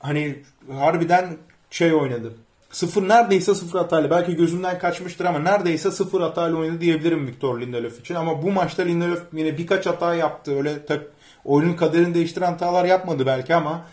hani 0.00 0.36
harbiden 0.72 1.36
şey 1.70 1.94
oynadı. 1.94 2.34
Sıfır 2.70 3.08
neredeyse 3.08 3.54
sıfır 3.54 3.78
hatayla. 3.78 4.10
Belki 4.10 4.36
gözümden 4.36 4.78
kaçmıştır 4.78 5.24
ama 5.24 5.38
neredeyse 5.38 5.90
sıfır 5.90 6.20
hatayla 6.20 6.58
oynadı 6.58 6.80
diyebilirim 6.80 7.26
Victor 7.26 7.60
Lindelöf 7.60 8.00
için. 8.00 8.14
Ama 8.14 8.42
bu 8.42 8.50
maçta 8.52 8.82
Lindelöf 8.82 9.22
yine 9.32 9.58
birkaç 9.58 9.86
hata 9.86 10.14
yaptı. 10.14 10.56
Öyle 10.56 10.86
tak, 10.86 11.02
oyunun 11.44 11.74
kaderini 11.74 12.14
değiştiren 12.14 12.52
hatalar 12.52 12.84
yapmadı 12.84 13.26
belki 13.26 13.54
ama 13.54 13.84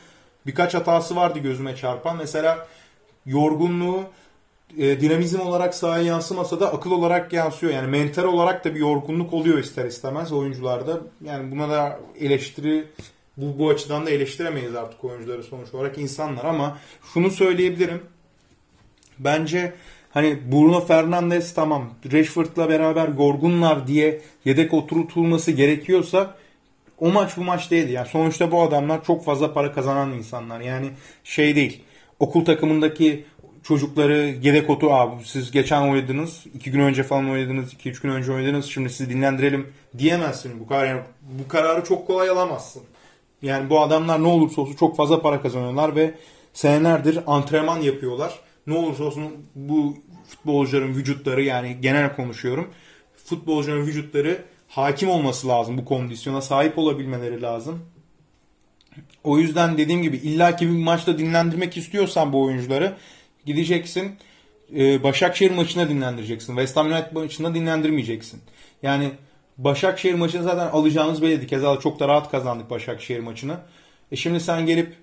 birkaç 0.47 0.73
hatası 0.73 1.15
vardı 1.15 1.39
gözüme 1.39 1.75
çarpan. 1.75 2.17
Mesela 2.17 2.67
yorgunluğu 3.25 4.03
e, 4.77 5.01
dinamizm 5.01 5.39
olarak 5.39 5.75
sahaya 5.75 6.03
yansımasa 6.03 6.59
da 6.59 6.73
akıl 6.73 6.91
olarak 6.91 7.33
yansıyor. 7.33 7.73
Yani 7.73 7.87
mental 7.87 8.23
olarak 8.23 8.65
da 8.65 8.75
bir 8.75 8.79
yorgunluk 8.79 9.33
oluyor 9.33 9.57
ister 9.57 9.85
istemez 9.85 10.31
oyuncularda. 10.31 10.99
Yani 11.23 11.51
buna 11.51 11.69
da 11.69 11.99
eleştiri 12.19 12.87
bu, 13.37 13.59
bu 13.59 13.69
açıdan 13.69 14.05
da 14.05 14.09
eleştiremeyiz 14.09 14.75
artık 14.75 15.03
oyuncuları 15.03 15.43
sonuç 15.43 15.73
olarak 15.73 15.97
insanlar 15.97 16.45
ama 16.45 16.77
şunu 17.13 17.31
söyleyebilirim. 17.31 18.01
Bence 19.19 19.73
hani 20.09 20.51
Bruno 20.51 20.85
Fernandes 20.85 21.53
tamam 21.53 21.89
Rashford'la 22.11 22.69
beraber 22.69 23.07
yorgunlar 23.07 23.87
diye 23.87 24.21
yedek 24.45 24.73
oturtulması 24.73 25.51
gerekiyorsa 25.51 26.35
o 26.99 27.11
maç 27.11 27.37
bu 27.37 27.43
maç 27.43 27.71
değildi. 27.71 27.91
Yani 27.91 28.07
sonuçta 28.07 28.51
bu 28.51 28.61
adamlar 28.61 29.03
çok 29.03 29.25
fazla 29.25 29.53
para 29.53 29.71
kazanan 29.71 30.11
insanlar. 30.11 30.61
Yani 30.61 30.89
şey 31.23 31.55
değil. 31.55 31.83
Okul 32.19 32.45
takımındaki 32.45 33.25
çocukları 33.63 34.35
yedek 34.41 34.69
otu 34.69 34.93
abi 34.93 35.25
siz 35.25 35.51
geçen 35.51 35.81
oynadınız, 35.81 36.45
iki 36.53 36.71
gün 36.71 36.79
önce 36.79 37.03
falan 37.03 37.29
oynadınız, 37.29 37.73
iki 37.73 37.89
üç 37.89 38.01
gün 38.01 38.09
önce 38.09 38.31
oynadınız, 38.31 38.65
şimdi 38.65 38.89
sizi 38.89 39.09
dinlendirelim 39.09 39.73
diyemezsin. 39.97 40.59
Bu 40.59 40.67
karar 40.67 40.87
yani 40.87 41.01
bu 41.21 41.47
kararı 41.47 41.83
çok 41.83 42.07
kolay 42.07 42.29
alamazsın. 42.29 42.83
Yani 43.41 43.69
bu 43.69 43.81
adamlar 43.81 44.23
ne 44.23 44.27
olursa 44.27 44.61
olsun 44.61 44.75
çok 44.75 44.95
fazla 44.95 45.21
para 45.21 45.41
kazanıyorlar 45.41 45.95
ve 45.95 46.13
senelerdir 46.53 47.19
antrenman 47.27 47.81
yapıyorlar. 47.81 48.39
Ne 48.67 48.77
olursa 48.77 49.03
olsun 49.03 49.23
bu 49.55 49.97
futbolcuların 50.27 50.95
vücutları 50.95 51.43
yani 51.43 51.77
genel 51.81 52.15
konuşuyorum. 52.15 52.69
Futbolcuların 53.25 53.85
vücutları 53.85 54.45
hakim 54.67 55.09
olması 55.09 55.47
lazım 55.47 55.77
bu 55.77 55.85
kondisyona 55.85 56.41
sahip 56.41 56.77
olabilmeleri 56.77 57.41
lazım. 57.41 57.79
O 59.23 59.39
yüzden 59.39 59.77
dediğim 59.77 60.01
gibi 60.01 60.17
illaki 60.17 60.67
bir 60.67 60.83
maçta 60.83 61.17
dinlendirmek 61.17 61.77
istiyorsan 61.77 62.33
bu 62.33 62.43
oyuncuları 62.43 62.93
gideceksin 63.45 64.17
e, 64.75 65.03
Başakşehir 65.03 65.51
maçına 65.51 65.89
dinlendireceksin. 65.89 66.53
West 66.53 66.77
Ham 66.77 66.91
United 66.91 67.11
maçında 67.11 67.55
dinlendirmeyeceksin. 67.55 68.41
Yani 68.83 69.11
Başakşehir 69.57 70.13
maçını 70.13 70.43
zaten 70.43 70.67
alacağımız 70.67 71.21
belliydi. 71.21 71.47
Keza 71.47 71.79
çok 71.79 71.99
da 71.99 72.07
rahat 72.07 72.31
kazandık 72.31 72.69
Başakşehir 72.69 73.19
maçını. 73.19 73.57
E 74.11 74.15
şimdi 74.15 74.39
sen 74.39 74.65
gelip 74.65 74.95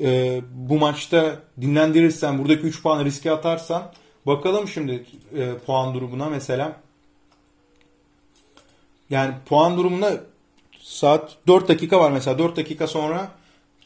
e, 0.00 0.40
bu 0.52 0.78
maçta 0.78 1.36
dinlendirirsen, 1.60 2.38
buradaki 2.38 2.62
3 2.62 2.82
puan 2.82 3.04
riske 3.04 3.30
atarsan 3.30 3.92
bakalım 4.26 4.68
şimdi 4.68 5.04
e, 5.36 5.54
puan 5.66 5.94
durumuna 5.94 6.28
mesela. 6.28 6.76
Yani 9.10 9.34
puan 9.46 9.76
durumunda 9.76 10.20
saat 10.78 11.36
4 11.46 11.68
dakika 11.68 12.00
var 12.00 12.10
mesela. 12.10 12.38
4 12.38 12.56
dakika 12.56 12.86
sonra 12.86 13.30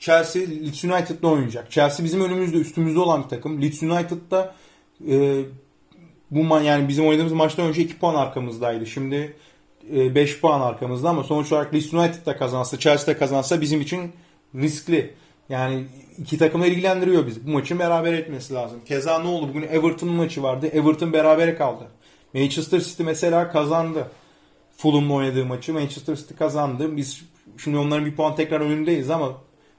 Chelsea 0.00 0.42
Leeds 0.42 0.84
United'la 0.84 1.28
oynayacak. 1.28 1.70
Chelsea 1.70 2.04
bizim 2.04 2.24
önümüzde 2.24 2.56
üstümüzde 2.56 2.98
olan 2.98 3.24
bir 3.24 3.28
takım. 3.28 3.62
Leeds 3.62 3.82
United'da 3.82 4.54
e, 5.08 5.44
bu 6.30 6.60
yani 6.60 6.88
bizim 6.88 7.06
oynadığımız 7.06 7.32
maçtan 7.32 7.66
önce 7.66 7.82
2 7.82 7.98
puan 7.98 8.14
arkamızdaydı. 8.14 8.86
Şimdi 8.86 9.36
5 9.90 10.34
e, 10.34 10.40
puan 10.40 10.60
arkamızda 10.60 11.08
ama 11.08 11.24
sonuç 11.24 11.52
olarak 11.52 11.74
Leeds 11.74 11.94
United 11.94 12.38
kazansa, 12.38 12.78
Chelsea 12.78 13.18
kazansa 13.18 13.60
bizim 13.60 13.80
için 13.80 14.12
riskli. 14.54 15.14
Yani 15.48 15.84
iki 16.18 16.38
takımla 16.38 16.66
ilgilendiriyor 16.66 17.26
bizi. 17.26 17.46
Bu 17.46 17.50
maçın 17.50 17.78
beraber 17.78 18.12
etmesi 18.12 18.54
lazım. 18.54 18.80
Keza 18.84 19.18
ne 19.18 19.28
oldu? 19.28 19.48
Bugün 19.48 19.62
Everton'un 19.62 20.14
maçı 20.14 20.42
vardı. 20.42 20.66
Everton 20.66 21.12
berabere 21.12 21.54
kaldı. 21.56 21.84
Manchester 22.34 22.80
City 22.80 23.02
mesela 23.02 23.52
kazandı. 23.52 24.08
Fulham'la 24.76 25.14
oynadığı 25.14 25.44
maçı 25.44 25.74
Manchester 25.74 26.16
City 26.16 26.34
kazandı. 26.34 26.96
Biz 26.96 27.22
şimdi 27.58 27.76
onların 27.78 28.06
bir 28.06 28.16
puan 28.16 28.36
tekrar 28.36 28.60
önündeyiz 28.60 29.10
ama 29.10 29.32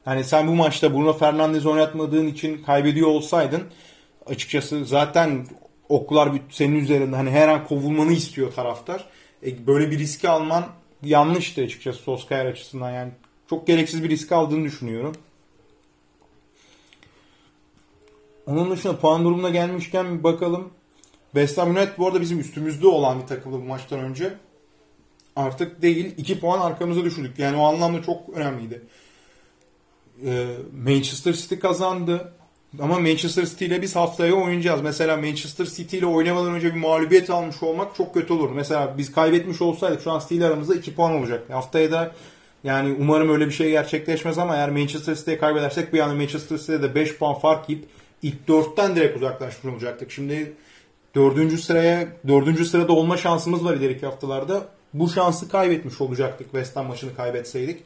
hani 0.06 0.24
sen 0.24 0.48
bu 0.48 0.56
maçta 0.56 0.94
Bruno 0.94 1.13
Fernandes 1.13 1.65
oynatmadığın 1.65 2.28
için 2.28 2.63
kaybediyor 2.63 3.08
olsaydın 3.08 3.63
açıkçası 4.26 4.86
zaten 4.86 5.46
oklar 5.89 6.32
senin 6.50 6.80
üzerinde 6.80 7.15
hani 7.15 7.30
her 7.30 7.48
an 7.48 7.68
kovulmanı 7.68 8.13
istiyor 8.13 8.54
taraftar. 8.54 9.06
E, 9.45 9.67
böyle 9.67 9.91
bir 9.91 9.99
riski 9.99 10.29
alman 10.29 10.65
yanlıştı 11.03 11.62
açıkçası 11.62 11.99
Solskjaer 11.99 12.45
açısından. 12.45 12.91
Yani 12.91 13.12
çok 13.49 13.67
gereksiz 13.67 14.03
bir 14.03 14.10
risk 14.10 14.31
aldığını 14.31 14.63
düşünüyorum. 14.63 15.15
Onun 18.45 18.71
dışında 18.71 18.99
puan 18.99 19.25
durumuna 19.25 19.49
gelmişken 19.49 20.17
bir 20.17 20.23
bakalım. 20.23 20.69
West 21.31 21.58
Ham 21.58 21.69
United 21.69 21.97
bu 21.97 22.08
arada 22.08 22.21
bizim 22.21 22.39
üstümüzde 22.39 22.88
olan 22.88 23.21
bir 23.21 23.27
takımdı 23.27 23.58
bu 23.58 23.63
maçtan 23.63 23.99
önce. 23.99 24.34
Artık 25.36 25.81
değil. 25.81 26.13
2 26.17 26.39
puan 26.39 26.60
arkamıza 26.60 27.03
düşürdük. 27.03 27.39
Yani 27.39 27.58
o 27.58 27.63
anlamda 27.65 28.03
çok 28.03 28.29
önemliydi. 28.29 28.81
Ee, 30.25 30.47
Manchester 30.86 31.34
City 31.34 31.55
kazandı. 31.55 32.34
Ama 32.81 32.99
Manchester 32.99 33.45
City 33.45 33.65
ile 33.65 33.81
biz 33.81 33.95
haftaya 33.95 34.33
oynayacağız. 34.33 34.81
Mesela 34.81 35.17
Manchester 35.17 35.65
City 35.65 35.97
ile 35.97 36.05
oynamadan 36.05 36.53
önce 36.53 36.75
bir 36.75 36.79
mağlubiyet 36.79 37.29
almış 37.29 37.63
olmak 37.63 37.95
çok 37.95 38.13
kötü 38.13 38.33
olur. 38.33 38.49
Mesela 38.55 38.97
biz 38.97 39.11
kaybetmiş 39.11 39.61
olsaydık 39.61 40.01
şu 40.01 40.11
an 40.11 40.19
City 40.19 40.35
ile 40.35 40.45
aramızda 40.45 40.75
2 40.75 40.95
puan 40.95 41.13
olacak. 41.13 41.49
Haftaya 41.49 41.91
da 41.91 42.11
yani 42.63 42.95
umarım 42.99 43.29
öyle 43.29 43.45
bir 43.45 43.51
şey 43.51 43.69
gerçekleşmez 43.69 44.38
ama 44.38 44.55
eğer 44.55 44.69
Manchester 44.69 45.15
City'ye 45.15 45.38
kaybedersek 45.38 45.93
bir 45.93 45.99
anda 45.99 46.15
Manchester 46.15 46.57
City'de 46.57 46.81
de 46.81 46.95
5 46.95 47.17
puan 47.17 47.39
fark 47.39 47.69
yiyip 47.69 47.85
ilk 48.21 48.35
4'ten 48.47 48.95
direkt 48.95 49.17
uzaklaşmış 49.17 49.73
olacaktık. 49.73 50.11
Şimdi 50.11 50.53
4. 51.15 51.59
sıraya 51.59 52.07
4. 52.27 52.67
sırada 52.67 52.93
olma 52.93 53.17
şansımız 53.17 53.65
var 53.65 53.73
ileriki 53.73 54.05
haftalarda. 54.05 54.67
Bu 54.93 55.09
şansı 55.09 55.49
kaybetmiş 55.49 56.01
olacaktık 56.01 56.51
West 56.51 56.75
Ham 56.75 56.88
maçını 56.88 57.15
kaybetseydik. 57.15 57.83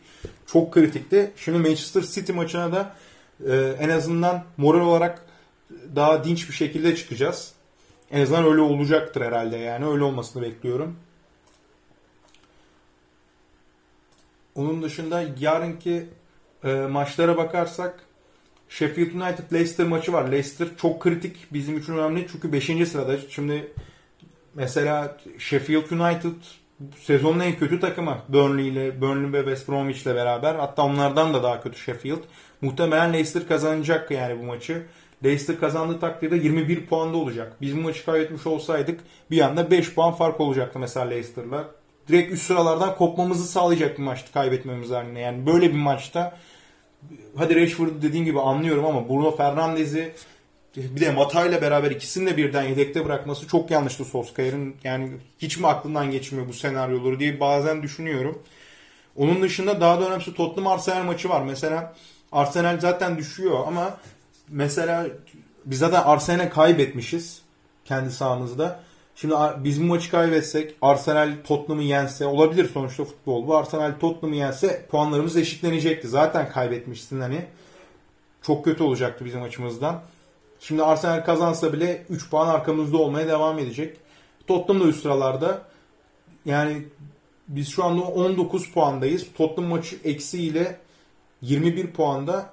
Çok 0.51 0.73
kritikti. 0.73 1.31
Şimdi 1.37 1.57
Manchester 1.57 2.01
City 2.01 2.31
maçına 2.31 2.71
da 2.71 2.95
e, 3.47 3.75
en 3.79 3.89
azından 3.89 4.43
moral 4.57 4.81
olarak 4.81 5.25
daha 5.95 6.23
dinç 6.23 6.49
bir 6.49 6.53
şekilde 6.53 6.95
çıkacağız. 6.95 7.53
En 8.11 8.21
azından 8.21 8.45
öyle 8.45 8.61
olacaktır 8.61 9.21
herhalde 9.21 9.57
yani. 9.57 9.85
Öyle 9.85 10.03
olmasını 10.03 10.41
bekliyorum. 10.43 10.95
Onun 14.55 14.83
dışında 14.83 15.23
yarınki 15.39 16.07
e, 16.63 16.73
maçlara 16.73 17.37
bakarsak 17.37 18.05
Sheffield 18.69 19.13
United 19.13 19.53
Leicester 19.53 19.87
maçı 19.87 20.13
var. 20.13 20.27
Leicester 20.27 20.67
çok 20.77 21.01
kritik 21.01 21.53
bizim 21.53 21.77
için 21.77 21.93
önemli 21.93 22.27
çünkü 22.31 22.53
5. 22.53 22.65
sırada. 22.65 23.17
Şimdi 23.29 23.73
mesela 24.53 25.17
Sheffield 25.37 25.91
United 25.91 26.35
sezonun 26.99 27.39
en 27.39 27.55
kötü 27.55 27.79
takımı 27.79 28.17
Burnley 28.29 28.67
ile 28.67 29.01
Burnley 29.01 29.33
ve 29.33 29.39
West 29.39 29.69
Bromwich 29.69 30.01
ile 30.05 30.15
beraber. 30.15 30.55
Hatta 30.55 30.83
onlardan 30.83 31.33
da 31.33 31.43
daha 31.43 31.61
kötü 31.61 31.79
Sheffield. 31.79 32.23
Muhtemelen 32.61 33.13
Leicester 33.13 33.47
kazanacak 33.47 34.11
yani 34.11 34.39
bu 34.39 34.43
maçı. 34.43 34.85
Leicester 35.23 35.59
kazandığı 35.59 35.99
takdirde 35.99 36.35
21 36.35 36.85
puanda 36.85 37.17
olacak. 37.17 37.55
Biz 37.61 37.77
bu 37.77 37.81
maçı 37.81 38.05
kaybetmiş 38.05 38.47
olsaydık 38.47 38.99
bir 39.31 39.41
anda 39.41 39.71
5 39.71 39.93
puan 39.93 40.13
fark 40.13 40.39
olacaktı 40.39 40.79
mesela 40.79 41.05
Leicester'la. 41.05 41.67
Direkt 42.07 42.33
üst 42.33 42.43
sıralardan 42.43 42.95
kopmamızı 42.95 43.47
sağlayacak 43.47 43.97
bir 43.97 44.03
maçtı 44.03 44.33
kaybetmemiz 44.33 44.89
haline. 44.89 45.19
Yani 45.19 45.45
böyle 45.45 45.69
bir 45.69 45.77
maçta 45.77 46.37
hadi 47.35 47.55
Rashford'u 47.55 48.01
dediğim 48.01 48.25
gibi 48.25 48.39
anlıyorum 48.39 48.85
ama 48.85 49.09
Bruno 49.09 49.35
Fernandes'i 49.35 50.13
bir 50.75 51.01
de 51.01 51.11
Mata 51.11 51.45
ile 51.45 51.61
beraber 51.61 51.91
ikisini 51.91 52.29
de 52.29 52.37
birden 52.37 52.63
yedekte 52.63 53.05
bırakması 53.05 53.47
çok 53.47 53.71
yanlıştı 53.71 54.05
Solskjaer'in. 54.05 54.75
Yani 54.83 55.11
hiç 55.39 55.57
mi 55.57 55.67
aklından 55.67 56.11
geçmiyor 56.11 56.47
bu 56.47 56.53
senaryoları 56.53 57.19
diye 57.19 57.39
bazen 57.39 57.83
düşünüyorum. 57.83 58.43
Onun 59.15 59.41
dışında 59.41 59.81
daha 59.81 60.01
da 60.01 60.07
önemlisi 60.07 60.33
Tottenham 60.33 60.73
Arsenal 60.73 61.03
maçı 61.03 61.29
var. 61.29 61.41
Mesela 61.41 61.95
Arsenal 62.31 62.79
zaten 62.79 63.17
düşüyor 63.17 63.67
ama 63.67 63.97
mesela 64.49 65.07
biz 65.65 65.79
zaten 65.79 66.03
Arsenal'e 66.03 66.49
kaybetmişiz 66.49 67.41
kendi 67.85 68.11
sahamızda. 68.11 68.79
Şimdi 69.15 69.35
biz 69.57 69.81
bu 69.81 69.85
maçı 69.85 70.11
kaybetsek 70.11 70.75
Arsenal 70.81 71.33
Tottenham'ı 71.47 71.83
yense 71.83 72.25
olabilir 72.25 72.69
sonuçta 72.73 73.05
futbol 73.05 73.47
bu. 73.47 73.57
Arsenal 73.57 73.99
Tottenham'ı 73.99 74.35
yense 74.35 74.85
puanlarımız 74.91 75.37
eşitlenecekti. 75.37 76.07
Zaten 76.07 76.49
kaybetmişsin 76.49 77.19
hani. 77.19 77.45
Çok 78.41 78.65
kötü 78.65 78.83
olacaktı 78.83 79.25
bizim 79.25 79.41
açımızdan. 79.41 80.01
Şimdi 80.59 80.83
Arsenal 80.83 81.25
kazansa 81.25 81.73
bile 81.73 82.05
3 82.09 82.29
puan 82.29 82.47
arkamızda 82.47 82.97
olmaya 82.97 83.27
devam 83.27 83.59
edecek. 83.59 83.97
Tottenham 84.47 84.83
da 84.83 84.87
üst 84.87 85.01
sıralarda. 85.01 85.61
Yani 86.45 86.85
biz 87.47 87.69
şu 87.69 87.83
anda 87.83 88.01
19 88.01 88.71
puandayız. 88.71 89.25
Tottenham 89.37 89.71
maçı 89.71 89.95
eksiğiyle 90.03 90.79
21 91.41 91.87
puanda. 91.87 92.49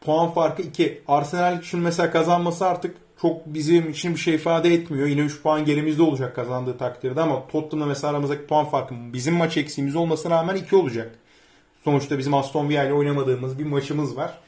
Puan 0.00 0.30
farkı 0.30 0.62
2. 0.62 1.02
Arsenal 1.08 1.62
şimdi 1.62 1.84
mesela 1.84 2.10
kazanması 2.10 2.66
artık 2.66 2.96
çok 3.22 3.46
bizim 3.46 3.90
için 3.90 4.14
bir 4.14 4.20
şey 4.20 4.34
ifade 4.34 4.74
etmiyor. 4.74 5.06
Yine 5.06 5.20
3 5.20 5.42
puan 5.42 5.64
gerimizde 5.64 6.02
olacak 6.02 6.36
kazandığı 6.36 6.78
takdirde 6.78 7.20
ama 7.20 7.46
Tottenham'la 7.48 7.86
mesela 7.86 8.10
aramızdaki 8.10 8.46
puan 8.46 8.64
farkı 8.64 8.94
bizim 9.12 9.34
maç 9.34 9.56
eksiğimiz 9.56 9.96
olmasına 9.96 10.34
rağmen 10.34 10.56
2 10.56 10.76
olacak. 10.76 11.18
Sonuçta 11.84 12.18
bizim 12.18 12.34
Aston 12.34 12.68
Villa 12.68 12.84
ile 12.84 12.92
oynamadığımız 12.92 13.58
bir 13.58 13.64
maçımız 13.64 14.16
var. 14.16 14.38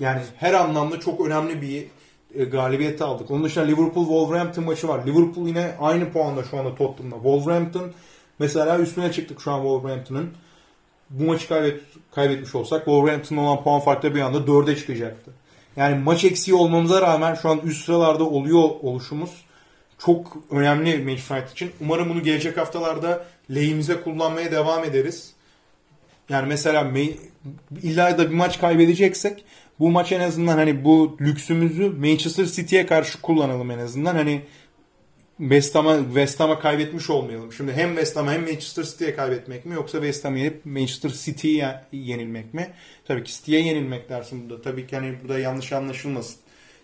Yani 0.00 0.22
her 0.36 0.54
anlamda 0.54 1.00
çok 1.00 1.26
önemli 1.26 1.62
bir 1.62 1.86
e, 2.40 2.44
galibiyeti 2.44 3.04
aldık. 3.04 3.30
Onun 3.30 3.44
dışında 3.44 3.64
Liverpool-Wolverhampton 3.64 4.64
maçı 4.64 4.88
var. 4.88 5.06
Liverpool 5.06 5.48
yine 5.48 5.74
aynı 5.80 6.12
puanda 6.12 6.44
şu 6.44 6.58
anda 6.58 6.74
Tottenham'da. 6.74 7.14
Wolverhampton 7.14 7.92
mesela 8.38 8.78
üstüne 8.78 9.12
çıktık 9.12 9.40
şu 9.40 9.52
an 9.52 9.62
Wolverhampton'ın. 9.62 10.30
Bu 11.10 11.24
maçı 11.24 11.48
kaybet, 11.48 11.80
kaybetmiş 12.14 12.54
olsak 12.54 12.84
Wolverhampton'ın 12.84 13.40
olan 13.40 13.62
puan 13.62 13.80
farkı 13.80 14.14
bir 14.14 14.20
anda 14.20 14.38
4'e 14.38 14.76
çıkacaktı. 14.76 15.30
Yani 15.76 16.04
maç 16.04 16.24
eksiği 16.24 16.54
olmamıza 16.54 17.02
rağmen 17.02 17.34
şu 17.34 17.48
an 17.48 17.60
üst 17.64 17.84
sıralarda 17.84 18.24
oluyor 18.24 18.62
oluşumuz 18.82 19.46
çok 19.98 20.36
önemli 20.50 20.98
Manchester 20.98 21.42
için. 21.52 21.72
Umarım 21.80 22.08
bunu 22.08 22.22
gelecek 22.22 22.56
haftalarda 22.56 23.24
lehimize 23.54 24.00
kullanmaya 24.00 24.52
devam 24.52 24.84
ederiz. 24.84 25.32
Yani 26.28 26.48
mesela 26.48 26.92
illa 27.82 28.18
da 28.18 28.30
bir 28.30 28.34
maç 28.34 28.60
kaybedeceksek 28.60 29.44
bu 29.80 29.90
maç 29.90 30.12
en 30.12 30.20
azından 30.20 30.56
hani 30.56 30.84
bu 30.84 31.16
lüksümüzü 31.20 31.90
Manchester 31.90 32.44
City'ye 32.44 32.86
karşı 32.86 33.22
kullanalım 33.22 33.70
en 33.70 33.78
azından. 33.78 34.14
Hani 34.14 34.42
West 35.38 35.74
Ham'a 35.74 35.98
West 36.04 36.40
Ham'a 36.40 36.58
kaybetmiş 36.58 37.10
olmayalım. 37.10 37.52
Şimdi 37.52 37.72
hem 37.72 37.88
West 37.88 38.16
Ham'a 38.16 38.32
hem 38.32 38.42
Manchester 38.42 38.82
City'ye 38.82 39.16
kaybetmek 39.16 39.66
mi 39.66 39.74
yoksa 39.74 39.98
West 39.98 40.24
Ham'a 40.24 40.38
yenip 40.38 40.66
Manchester 40.66 41.10
City'ye 41.10 41.80
yenilmek 41.92 42.54
mi? 42.54 42.68
Tabii 43.04 43.24
ki 43.24 43.32
City'ye 43.32 43.60
yenilmek 43.60 44.08
dersin 44.08 44.50
burada. 44.50 44.62
Tabii 44.62 44.86
ki 44.86 44.96
hani 44.96 45.14
burada 45.22 45.38
yanlış 45.38 45.72
anlaşılmasın. 45.72 46.36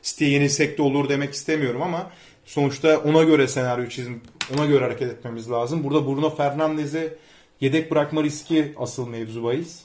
City'ye 0.03 0.31
yenilsek 0.31 0.79
de 0.79 0.83
olur 0.83 1.09
demek 1.09 1.35
istemiyorum 1.35 1.83
ama 1.83 2.11
sonuçta 2.45 2.99
ona 2.99 3.23
göre 3.23 3.49
senaryo 3.49 3.89
çizim, 3.89 4.21
ona 4.57 4.67
göre 4.67 4.85
hareket 4.85 5.13
etmemiz 5.13 5.51
lazım. 5.51 5.85
Burada 5.85 6.07
Bruno 6.07 6.37
Fernandes'i 6.37 7.15
yedek 7.61 7.91
bırakma 7.91 8.23
riski 8.23 8.73
asıl 8.77 9.09
mevzu 9.09 9.45
bahis. 9.45 9.83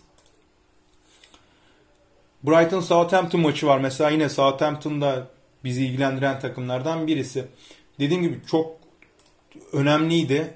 Brighton 2.48 2.80
Southampton 2.80 3.42
maçı 3.42 3.68
var. 3.68 3.78
Mesela 3.80 4.10
yine 4.10 4.30
Southampton'da 4.30 5.28
bizi 5.64 5.86
ilgilendiren 5.86 6.40
takımlardan 6.40 7.08
birisi. 7.08 7.46
Dediğim 8.00 8.24
gibi 8.24 8.40
çok 8.48 8.78
önemliydi. 9.74 10.54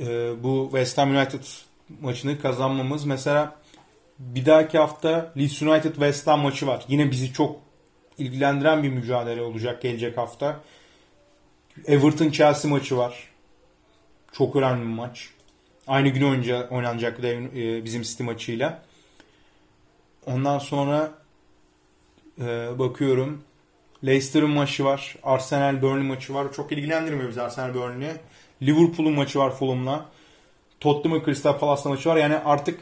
Ee, 0.00 0.30
bu 0.42 0.68
West 0.70 0.98
Ham 0.98 1.16
United 1.16 1.44
maçını 2.00 2.40
kazanmamız. 2.40 3.04
Mesela 3.04 3.56
bir 4.18 4.46
dahaki 4.46 4.78
hafta 4.78 5.32
Leeds 5.36 5.62
United 5.62 5.92
West 5.92 6.26
Ham 6.26 6.40
maçı 6.40 6.66
var. 6.66 6.84
Yine 6.88 7.10
bizi 7.10 7.32
çok 7.32 7.60
ilgilendiren 8.18 8.82
bir 8.82 8.88
mücadele 8.88 9.42
olacak 9.42 9.82
gelecek 9.82 10.18
hafta. 10.18 10.60
Everton 11.86 12.30
Chelsea 12.30 12.70
maçı 12.70 12.96
var. 12.96 13.28
Çok 14.32 14.56
önemli 14.56 14.80
bir 14.80 14.94
maç. 14.94 15.28
Aynı 15.86 16.08
gün 16.08 16.22
oynayacak, 16.22 16.72
oynanacak 16.72 17.24
e, 17.24 17.84
bizim 17.84 18.02
City 18.02 18.22
maçıyla. 18.22 18.87
Ondan 20.34 20.58
sonra 20.58 21.10
e, 22.40 22.78
bakıyorum 22.78 23.42
Leicester'ın 24.06 24.50
maçı 24.50 24.84
var. 24.84 25.16
Arsenal 25.22 25.82
Burnley 25.82 26.06
maçı 26.06 26.34
var. 26.34 26.52
Çok 26.52 26.72
ilgilendirmiyor 26.72 27.28
bizi 27.28 27.42
Arsenal 27.42 27.74
Burnley. 27.74 28.10
Liverpool'un 28.62 29.12
maçı 29.12 29.38
var 29.38 29.50
Fulham'la. 29.50 30.06
Tottenham'ın 30.80 31.24
Crystal 31.24 31.58
Palace'la 31.58 31.90
maçı 31.90 32.08
var. 32.08 32.16
Yani 32.16 32.36
artık 32.36 32.80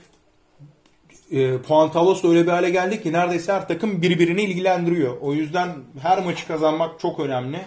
e, 1.30 1.58
puan 1.58 1.92
tablosu 1.92 2.30
öyle 2.30 2.42
bir 2.46 2.50
hale 2.50 2.70
geldi 2.70 3.02
ki 3.02 3.12
neredeyse 3.12 3.52
her 3.52 3.68
takım 3.68 4.02
birbirini 4.02 4.42
ilgilendiriyor. 4.42 5.16
O 5.20 5.34
yüzden 5.34 5.74
her 6.02 6.24
maçı 6.24 6.46
kazanmak 6.46 7.00
çok 7.00 7.20
önemli. 7.20 7.60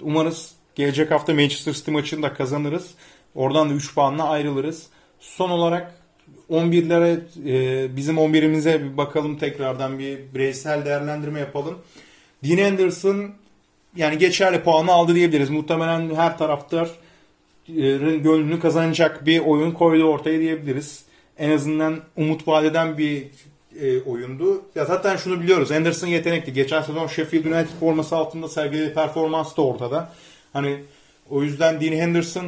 Umarız 0.00 0.54
gelecek 0.74 1.10
hafta 1.10 1.34
Manchester 1.34 1.72
City 1.72 1.90
maçını 1.90 2.22
da 2.22 2.34
kazanırız. 2.34 2.94
Oradan 3.34 3.70
da 3.70 3.74
3 3.74 3.94
puanla 3.94 4.28
ayrılırız. 4.28 4.86
Son 5.20 5.50
olarak 5.50 6.05
11'lere 6.50 7.20
e, 7.46 7.96
bizim 7.96 8.16
11'imize 8.16 8.82
bir 8.82 8.96
bakalım 8.96 9.38
tekrardan 9.38 9.98
bir 9.98 10.18
bireysel 10.34 10.84
değerlendirme 10.84 11.40
yapalım. 11.40 11.78
Dean 12.44 12.72
Anderson 12.72 13.30
yani 13.96 14.18
geçerli 14.18 14.62
puanı 14.62 14.92
aldı 14.92 15.14
diyebiliriz. 15.14 15.50
Muhtemelen 15.50 16.14
her 16.14 16.38
taraftar 16.38 16.90
gönlünü 17.68 18.60
kazanacak 18.60 19.26
bir 19.26 19.40
oyun 19.40 19.70
koydu 19.70 20.04
ortaya 20.04 20.40
diyebiliriz. 20.40 21.04
En 21.38 21.50
azından 21.50 22.00
umut 22.16 22.48
vadeden 22.48 22.98
bir 22.98 23.26
e, 23.80 24.00
oyundu. 24.00 24.62
Ya 24.74 24.84
zaten 24.84 25.16
şunu 25.16 25.40
biliyoruz. 25.40 25.70
Anderson 25.70 26.06
yetenekli. 26.06 26.52
Geçen 26.52 26.82
sezon 26.82 27.06
Sheffield 27.06 27.44
United 27.44 27.78
forması 27.80 28.16
altında 28.16 28.48
sergilediği 28.48 28.94
performans 28.94 29.56
da 29.56 29.62
ortada. 29.62 30.12
Hani 30.52 30.78
o 31.30 31.42
yüzden 31.42 31.80
Dean 31.80 31.92
Henderson 31.92 32.46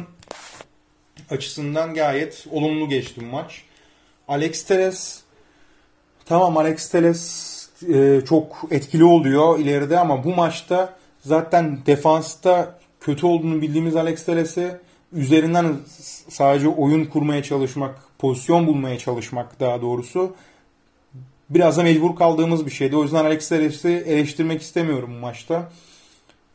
açısından 1.29 1.93
gayet 1.93 2.45
olumlu 2.51 2.89
geçti 2.89 3.21
maç. 3.21 3.63
Alex 4.29 4.63
Teles 4.63 5.21
tamam 6.25 6.57
Alex 6.57 6.89
Teles 6.89 7.69
e, 7.93 8.21
çok 8.29 8.61
etkili 8.71 9.03
oluyor 9.03 9.59
ileride 9.59 9.99
ama 9.99 10.23
bu 10.23 10.35
maçta 10.35 10.93
zaten 11.21 11.79
defansta 11.85 12.79
kötü 12.99 13.25
olduğunu 13.25 13.61
bildiğimiz 13.61 13.95
Alex 13.95 14.25
Teles'e 14.25 14.79
üzerinden 15.13 15.75
sadece 16.29 16.67
oyun 16.67 17.05
kurmaya 17.05 17.43
çalışmak, 17.43 17.95
pozisyon 18.19 18.67
bulmaya 18.67 18.97
çalışmak 18.97 19.59
daha 19.59 19.81
doğrusu 19.81 20.35
biraz 21.49 21.77
da 21.77 21.83
mecbur 21.83 22.15
kaldığımız 22.15 22.65
bir 22.65 22.71
şeydi. 22.71 22.97
O 22.97 23.03
yüzden 23.03 23.25
Alex 23.25 23.49
Telles'i 23.49 23.89
eleştirmek 23.89 24.61
istemiyorum 24.61 25.09
bu 25.15 25.19
maçta. 25.19 25.71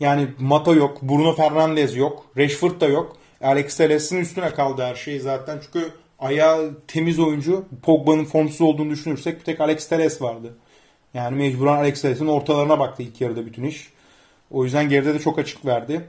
Yani 0.00 0.28
Mata 0.38 0.72
yok, 0.72 1.02
Bruno 1.02 1.34
Fernandes 1.34 1.96
yok, 1.96 2.26
Rashford 2.37 2.80
da 2.80 2.87
yok. 2.87 3.16
Alex 3.40 3.76
Telles'in 3.76 4.20
üstüne 4.20 4.50
kaldı 4.50 4.82
her 4.82 4.94
şey 4.94 5.20
zaten. 5.20 5.60
Çünkü 5.64 5.92
ayağı 6.24 6.74
temiz 6.88 7.18
oyuncu. 7.18 7.64
Pogba'nın 7.82 8.24
formsuz 8.24 8.60
olduğunu 8.60 8.90
düşünürsek 8.90 9.38
bir 9.40 9.44
tek 9.44 9.60
Alex 9.60 9.88
Telles 9.88 10.22
vardı. 10.22 10.54
Yani 11.14 11.37
mecburen 11.37 11.76
Alex 11.76 12.02
Telles'in 12.02 12.26
ortalarına 12.26 12.78
baktı 12.78 13.02
ilk 13.02 13.20
yarıda 13.20 13.46
bütün 13.46 13.64
iş. 13.64 13.88
O 14.50 14.64
yüzden 14.64 14.88
geride 14.88 15.14
de 15.14 15.18
çok 15.18 15.38
açık 15.38 15.66
verdi. 15.66 16.00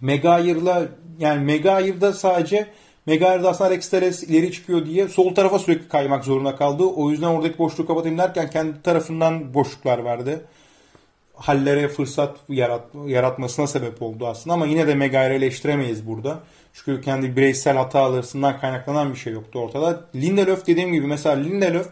Megayir'la 0.00 0.88
yani 1.18 1.44
Megayir'da 1.44 2.12
sadece 2.12 2.66
Megayir'da 3.06 3.48
aslında 3.48 3.70
Alex 3.70 3.90
Telles 3.90 4.22
ileri 4.22 4.52
çıkıyor 4.52 4.86
diye 4.86 5.08
sol 5.08 5.34
tarafa 5.34 5.58
sürekli 5.58 5.88
kaymak 5.88 6.24
zorunda 6.24 6.56
kaldı. 6.56 6.84
O 6.84 7.10
yüzden 7.10 7.26
oradaki 7.26 7.58
boşluğu 7.58 7.86
kapatayım 7.86 8.18
derken 8.18 8.50
kendi 8.50 8.82
tarafından 8.82 9.54
boşluklar 9.54 10.04
verdi. 10.04 10.40
Hallere 11.34 11.88
fırsat 11.88 12.36
yarat, 12.48 12.84
yaratmasına 13.06 13.66
sebep 13.66 14.02
oldu 14.02 14.26
aslında 14.26 14.54
ama 14.54 14.66
yine 14.66 14.86
de 14.86 14.94
Megayir'i 14.94 15.34
eleştiremeyiz 15.34 16.06
burada. 16.06 16.40
Çünkü 16.74 17.00
kendi 17.00 17.36
bireysel 17.36 17.76
hatalarından 17.76 18.60
kaynaklanan 18.60 19.12
bir 19.12 19.18
şey 19.18 19.32
yoktu 19.32 19.58
ortada. 19.58 20.04
Lindelöf 20.14 20.66
dediğim 20.66 20.92
gibi 20.92 21.06
mesela 21.06 21.36
Lindelöf 21.36 21.88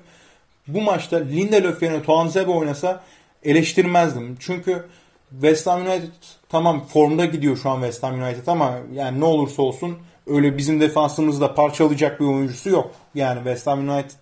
bu 0.66 0.83
maçta 0.83 1.16
Lindelöf 1.16 1.83
yerine 1.83 2.03
Tuanzebe 2.03 2.51
oynasa 2.51 3.03
eleştirmezdim. 3.42 4.37
Çünkü 4.40 4.87
West 5.31 5.66
Ham 5.66 5.83
United 5.83 6.12
tamam 6.49 6.85
formda 6.87 7.25
gidiyor 7.25 7.57
şu 7.57 7.71
an 7.71 7.81
West 7.81 8.03
Ham 8.03 8.23
United 8.23 8.47
ama 8.47 8.79
yani 8.92 9.21
ne 9.21 9.25
olursa 9.25 9.62
olsun 9.62 9.99
öyle 10.27 10.59
bizim 10.59 10.81
defansımızda 10.81 11.55
parçalayacak 11.55 12.21
bir 12.21 12.27
oyuncusu 12.27 12.71
yok. 12.71 12.90
Yani 13.14 13.37
West 13.37 13.66
Ham 13.66 13.88
United 13.88 14.16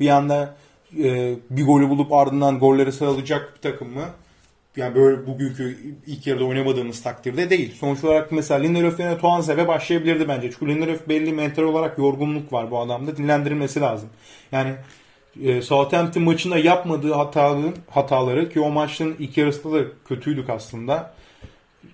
bir 0.00 0.08
anda 0.08 0.54
e, 0.98 1.34
bir 1.50 1.66
golü 1.66 1.88
bulup 1.88 2.12
ardından 2.12 2.58
golleri 2.58 2.92
sağlayacak 2.92 3.52
bir 3.56 3.60
takım 3.70 3.88
mı? 3.88 4.04
Yani 4.76 4.94
böyle 4.94 5.26
bugünkü 5.26 5.78
ilk 6.06 6.26
yarıda 6.26 6.44
oynamadığımız 6.44 7.02
takdirde 7.02 7.50
değil. 7.50 7.74
Sonuç 7.74 8.04
olarak 8.04 8.32
mesela 8.32 8.60
Lindelöf 8.60 9.00
yerine 9.00 9.18
Tuanzebe 9.18 9.68
başlayabilirdi 9.68 10.28
bence. 10.28 10.50
Çünkü 10.50 10.68
Lindelöf 10.68 11.08
belli 11.08 11.32
mental 11.32 11.62
olarak 11.62 11.98
yorgunluk 11.98 12.52
var 12.52 12.70
bu 12.70 12.78
adamda. 12.78 13.16
Dinlendirilmesi 13.16 13.80
lazım. 13.80 14.08
Yani 14.52 14.74
e, 15.42 15.62
Southampton 15.62 16.22
maçında 16.22 16.58
yapmadığı 16.58 17.12
hataların 17.12 17.74
hataları 17.90 18.48
ki 18.48 18.60
o 18.60 18.70
maçın 18.70 19.16
ilk 19.18 19.36
yarısında 19.36 19.78
da 19.78 19.84
kötüydük 20.08 20.50
aslında. 20.50 21.14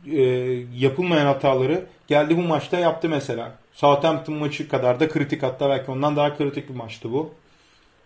E, 0.06 0.22
yapılmayan 0.74 1.26
hataları 1.26 1.86
geldi 2.08 2.36
bu 2.36 2.42
maçta 2.42 2.78
yaptı 2.78 3.08
mesela. 3.08 3.52
Southampton 3.72 4.34
maçı 4.34 4.68
kadar 4.68 5.00
da 5.00 5.08
kritik 5.08 5.42
hatta 5.42 5.70
belki 5.70 5.90
ondan 5.90 6.16
daha 6.16 6.36
kritik 6.36 6.68
bir 6.68 6.74
maçtı 6.74 7.12
bu. 7.12 7.34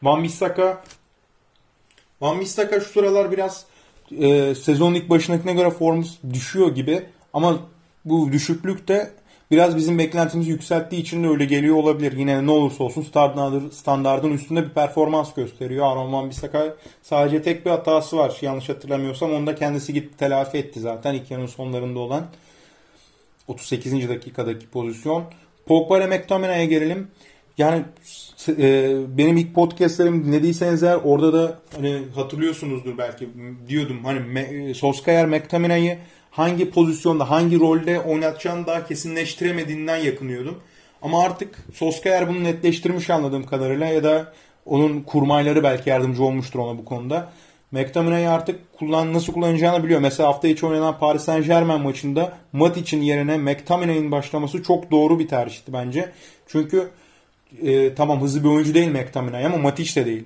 Van 0.03 0.23
Bissaka 0.23 0.83
Van 2.21 2.41
Bissaka 2.41 2.81
şu 2.81 2.87
sıralar 2.87 3.33
biraz 3.33 3.67
e, 4.11 4.55
sezonun 4.55 4.95
ilk 4.95 5.11
başındakine 5.11 5.53
göre 5.53 5.71
formu 5.71 6.05
düşüyor 6.33 6.75
gibi 6.75 7.03
ama 7.33 7.59
bu 8.05 8.33
düşüklük 8.33 8.89
de 8.89 9.11
biraz 9.51 9.77
bizim 9.77 9.99
beklentimizi 9.99 10.51
yükselttiği 10.51 11.03
için 11.03 11.25
de 11.25 11.29
öyle 11.29 11.45
geliyor 11.45 11.77
olabilir. 11.77 12.13
Yine 12.13 12.47
ne 12.47 12.51
olursa 12.51 12.85
olsun 12.85 13.07
standartın 13.73 14.33
üstünde 14.33 14.65
bir 14.65 14.71
performans 14.71 15.35
gösteriyor. 15.35 15.87
Aaron 15.87 16.13
Van 16.13 16.31
Bissaka 16.31 16.77
sadece 17.03 17.43
tek 17.43 17.67
bir 17.67 17.71
hatası 17.71 18.17
var. 18.17 18.39
Yanlış 18.41 18.69
hatırlamıyorsam 18.69 19.33
onu 19.33 19.47
da 19.47 19.55
kendisi 19.55 19.95
gitti 19.95 20.17
telafi 20.17 20.59
etti 20.59 20.81
zaten 20.81 21.15
ilk 21.15 21.31
yarının 21.31 21.47
sonlarında 21.47 21.99
olan 21.99 22.27
38. 23.49 24.09
dakikadaki 24.09 24.67
pozisyon. 24.67 25.25
Pogba 25.67 25.99
ile 25.99 26.07
McTominay'a 26.07 26.65
gelelim. 26.65 27.09
Yani 27.59 27.85
e, 28.49 28.95
benim 29.19 29.37
ilk 29.37 29.55
podcastlerimi 29.55 30.25
dinlediyseniz 30.25 30.83
eğer 30.83 30.99
orada 31.05 31.33
da 31.33 31.59
hani 31.77 32.03
hatırlıyorsunuzdur 32.15 32.99
belki 32.99 33.29
diyordum 33.69 34.05
hani 34.05 34.75
Solskjaer 34.75 35.27
McTominay'ı 35.27 35.99
hangi 36.31 36.71
pozisyonda, 36.71 37.31
hangi 37.31 37.61
rolde 37.61 38.01
oynatacağını 38.01 38.67
daha 38.67 38.87
kesinleştiremediğinden 38.87 39.97
yakınıyordum. 39.97 40.59
Ama 41.03 41.23
artık 41.25 41.59
Solskjaer 41.75 42.29
bunu 42.29 42.45
netleştirmiş 42.45 43.11
anladığım 43.11 43.47
kadarıyla 43.47 43.87
ya 43.87 44.05
da 44.05 44.33
onun 44.67 45.01
kurmayları 45.01 45.63
belki 45.63 45.91
yardımcı 45.91 46.25
olmuştur 46.25 46.59
ona 46.59 46.79
bu 46.79 46.85
konuda. 46.85 47.33
McTominay'ı 47.73 48.31
artık 48.31 48.73
kullan, 48.79 49.13
nasıl 49.13 49.33
kullanacağını 49.33 49.85
biliyor. 49.85 50.01
Mesela 50.01 50.29
hafta 50.29 50.49
içi 50.49 50.67
oynanan 50.67 50.99
Paris 50.99 51.23
Saint 51.23 51.47
Germain 51.47 51.81
maçında 51.81 52.33
Matic'in 52.53 53.03
yerine 53.03 53.39
McTominay'ın 53.39 54.11
başlaması 54.11 54.63
çok 54.63 54.91
doğru 54.91 55.19
bir 55.19 55.29
tercihti 55.29 55.73
bence. 55.73 56.13
Çünkü 56.47 56.91
e, 57.63 57.95
tamam 57.95 58.23
hızlı 58.23 58.45
bir 58.45 58.49
oyuncu 58.49 58.75
değil 58.75 58.89
McTominay 58.89 59.47
ama 59.47 59.57
Matic 59.57 60.01
de 60.01 60.07
değil. 60.07 60.25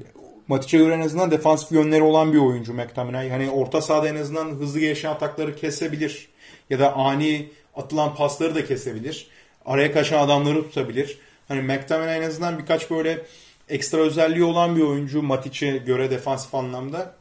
Matic'e 0.48 0.78
göre 0.78 0.94
en 0.94 1.00
azından 1.00 1.30
defansif 1.30 1.72
yönleri 1.72 2.02
olan 2.02 2.32
bir 2.32 2.38
oyuncu 2.38 2.74
McTominay. 2.74 3.30
Hani 3.30 3.50
orta 3.50 3.82
sahada 3.82 4.08
en 4.08 4.16
azından 4.16 4.46
hızlı 4.46 4.80
gelişen 4.80 5.10
atakları 5.10 5.56
kesebilir. 5.56 6.28
Ya 6.70 6.78
da 6.78 6.96
ani 6.96 7.48
atılan 7.76 8.14
pasları 8.14 8.54
da 8.54 8.64
kesebilir. 8.64 9.28
Araya 9.64 9.92
kaçan 9.92 10.24
adamları 10.24 10.62
tutabilir. 10.62 11.18
Hani 11.48 11.62
McTominay 11.62 12.18
en 12.18 12.22
azından 12.22 12.58
birkaç 12.58 12.90
böyle 12.90 13.24
ekstra 13.68 13.98
özelliği 13.98 14.44
olan 14.44 14.76
bir 14.76 14.82
oyuncu 14.82 15.22
Matic'e 15.22 15.76
göre 15.76 16.10
defansif 16.10 16.54
anlamda. 16.54 17.14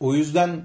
O 0.00 0.14
yüzden 0.14 0.64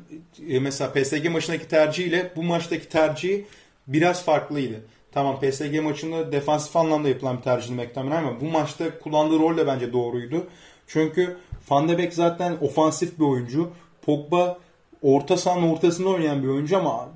e, 0.50 0.60
mesela 0.60 0.94
PSG 0.94 1.30
maçındaki 1.30 1.68
tercihiyle 1.68 2.32
bu 2.36 2.44
maçtaki 2.44 2.90
tercihi 2.90 3.46
biraz 3.88 4.26
farklıydı. 4.26 4.82
Tamam 5.14 5.40
PSG 5.40 5.80
maçında 5.80 6.32
defansif 6.32 6.76
anlamda 6.76 7.10
yapılan 7.10 7.38
bir 7.38 7.42
tercih 7.42 7.76
McTominay 7.76 8.18
ama 8.18 8.42
bu 8.42 8.46
maçta 8.46 9.00
kullandığı 9.00 9.40
rol 9.40 9.58
de 9.58 9.68
bence 9.68 9.94
doğruydu. 9.94 10.48
Çünkü 10.88 11.38
Van 11.70 11.90
de 11.90 11.98
Beek 11.98 12.14
zaten 12.14 12.58
ofansif 12.62 13.20
bir 13.20 13.24
oyuncu. 13.24 13.70
Pogba 14.06 14.58
orta 15.02 15.38
sahanın 15.38 15.70
ortasında 15.70 16.10
oynayan 16.10 16.44
bir 16.44 16.48
oyuncu 16.48 16.78
ama 16.78 17.10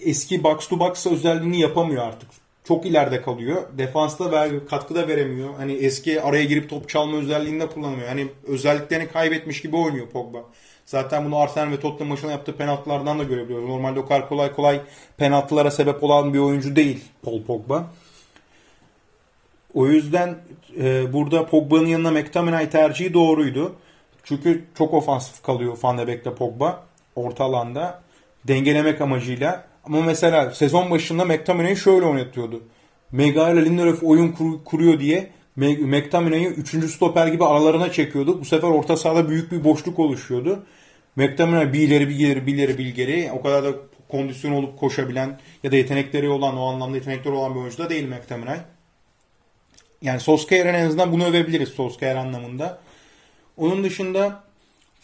eski 0.00 0.44
box 0.44 0.68
to 0.68 0.78
box 0.78 1.06
özelliğini 1.06 1.60
yapamıyor 1.60 2.06
artık. 2.06 2.28
Çok 2.64 2.86
ileride 2.86 3.22
kalıyor. 3.22 3.62
Defansta 3.78 4.30
ver, 4.30 4.50
katkı 4.70 4.94
da 4.94 5.08
veremiyor. 5.08 5.54
Hani 5.54 5.72
eski 5.72 6.22
araya 6.22 6.44
girip 6.44 6.70
top 6.70 6.88
çalma 6.88 7.16
özelliğini 7.16 7.60
de 7.60 7.66
kullanamıyor. 7.66 8.08
Hani 8.08 8.26
özelliklerini 8.46 9.08
kaybetmiş 9.08 9.62
gibi 9.62 9.76
oynuyor 9.76 10.08
Pogba. 10.08 10.44
Zaten 10.88 11.24
bunu 11.24 11.38
Arsenal 11.38 11.72
ve 11.72 11.80
Tottenham 11.80 12.08
maçına 12.08 12.30
yaptığı 12.30 12.56
penaltılardan 12.56 13.18
da 13.18 13.22
görebiliyoruz. 13.22 13.68
Normalde 13.68 14.00
o 14.00 14.06
kadar 14.06 14.28
kolay 14.28 14.52
kolay 14.52 14.80
penaltılara 15.16 15.70
sebep 15.70 16.02
olan 16.02 16.34
bir 16.34 16.38
oyuncu 16.38 16.76
değil 16.76 17.04
Paul 17.22 17.42
Pogba. 17.42 17.90
O 19.74 19.86
yüzden 19.86 20.38
e, 20.80 21.12
burada 21.12 21.46
Pogba'nın 21.46 21.86
yanına 21.86 22.10
McTominay 22.10 22.70
tercihi 22.70 23.14
doğruydu. 23.14 23.74
Çünkü 24.24 24.64
çok 24.78 24.94
ofansif 24.94 25.42
kalıyor 25.42 25.78
Van 25.82 25.98
de 25.98 26.06
Beek'le 26.06 26.36
Pogba 26.36 26.84
orta 27.16 27.44
alanda 27.44 28.02
dengelemek 28.44 29.00
amacıyla. 29.00 29.64
Ama 29.84 30.02
mesela 30.02 30.50
sezon 30.50 30.90
başında 30.90 31.24
McTominay'i 31.24 31.76
şöyle 31.76 32.06
oynatıyordu. 32.06 32.62
Mega 33.12 33.50
ile 33.50 33.64
Lindelöf 33.64 34.02
oyun 34.02 34.32
kur, 34.32 34.64
kuruyor 34.64 35.00
diye 35.00 35.30
McTominay'ı 35.56 36.48
3. 36.48 36.90
stoper 36.90 37.26
gibi 37.26 37.44
aralarına 37.44 37.92
çekiyordu. 37.92 38.40
Bu 38.40 38.44
sefer 38.44 38.68
orta 38.68 38.96
sahada 38.96 39.28
büyük 39.28 39.52
bir 39.52 39.64
boşluk 39.64 39.98
oluşuyordu. 39.98 40.64
McTominay 41.18 41.72
bir 41.72 41.80
ileri 41.80 42.08
bir 42.08 42.14
ileri 42.14 42.46
bir 42.46 42.54
ileri 42.54 42.94
geri 42.94 43.30
o 43.32 43.42
kadar 43.42 43.64
da 43.64 43.78
kondisyon 44.08 44.52
olup 44.52 44.78
koşabilen 44.78 45.40
ya 45.62 45.72
da 45.72 45.76
yetenekleri 45.76 46.28
olan 46.28 46.56
o 46.56 46.72
anlamda 46.72 46.96
yetenekleri 46.96 47.34
olan 47.34 47.54
bir 47.54 47.60
oyuncu 47.60 47.78
da 47.78 47.90
değil 47.90 48.08
McTominay. 48.08 48.58
Yani 50.02 50.20
Solskjaer'in 50.20 50.74
en 50.74 50.86
azından 50.86 51.12
bunu 51.12 51.26
övebiliriz 51.26 51.68
Solskjaer 51.68 52.16
anlamında. 52.16 52.78
Onun 53.56 53.84
dışında 53.84 54.44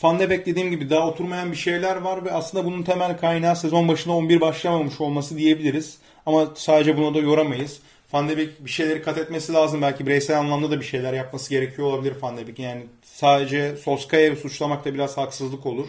Van 0.03 0.19
de 0.19 0.31
Beek 0.31 0.47
dediğim 0.47 0.71
gibi 0.71 0.91
daha 0.91 1.09
oturmayan 1.09 1.53
bir 1.53 1.57
şeyler 1.57 1.97
var 1.97 2.25
ve 2.25 2.33
aslında 2.33 2.65
bunun 2.65 2.83
temel 2.83 3.19
kaynağı 3.19 3.57
sezon 3.57 3.89
başında 3.89 4.15
11 4.15 4.41
başlamamış 4.41 5.01
olması 5.01 5.37
diyebiliriz. 5.37 5.99
Ama 6.27 6.49
sadece 6.55 6.97
buna 6.97 7.15
da 7.15 7.19
yoramayız. 7.19 7.81
Van 8.13 8.29
de 8.29 8.37
Beek 8.37 8.65
bir 8.65 8.71
şeyleri 8.71 9.03
kat 9.03 9.19
etmesi 9.19 9.53
lazım. 9.53 9.83
Belki 9.83 10.07
bireysel 10.07 10.39
anlamda 10.39 10.71
da 10.71 10.81
bir 10.81 10.85
şeyler 10.85 11.13
yapması 11.13 11.51
gerekiyor 11.51 11.89
olabilir 11.89 12.15
Van 12.23 12.37
de 12.37 12.47
Beek. 12.47 12.59
Yani 12.59 12.83
sadece 13.03 13.77
Solskjaer'i 13.77 14.37
suçlamak 14.37 14.85
da 14.85 14.95
biraz 14.95 15.17
haksızlık 15.17 15.67
olur. 15.67 15.87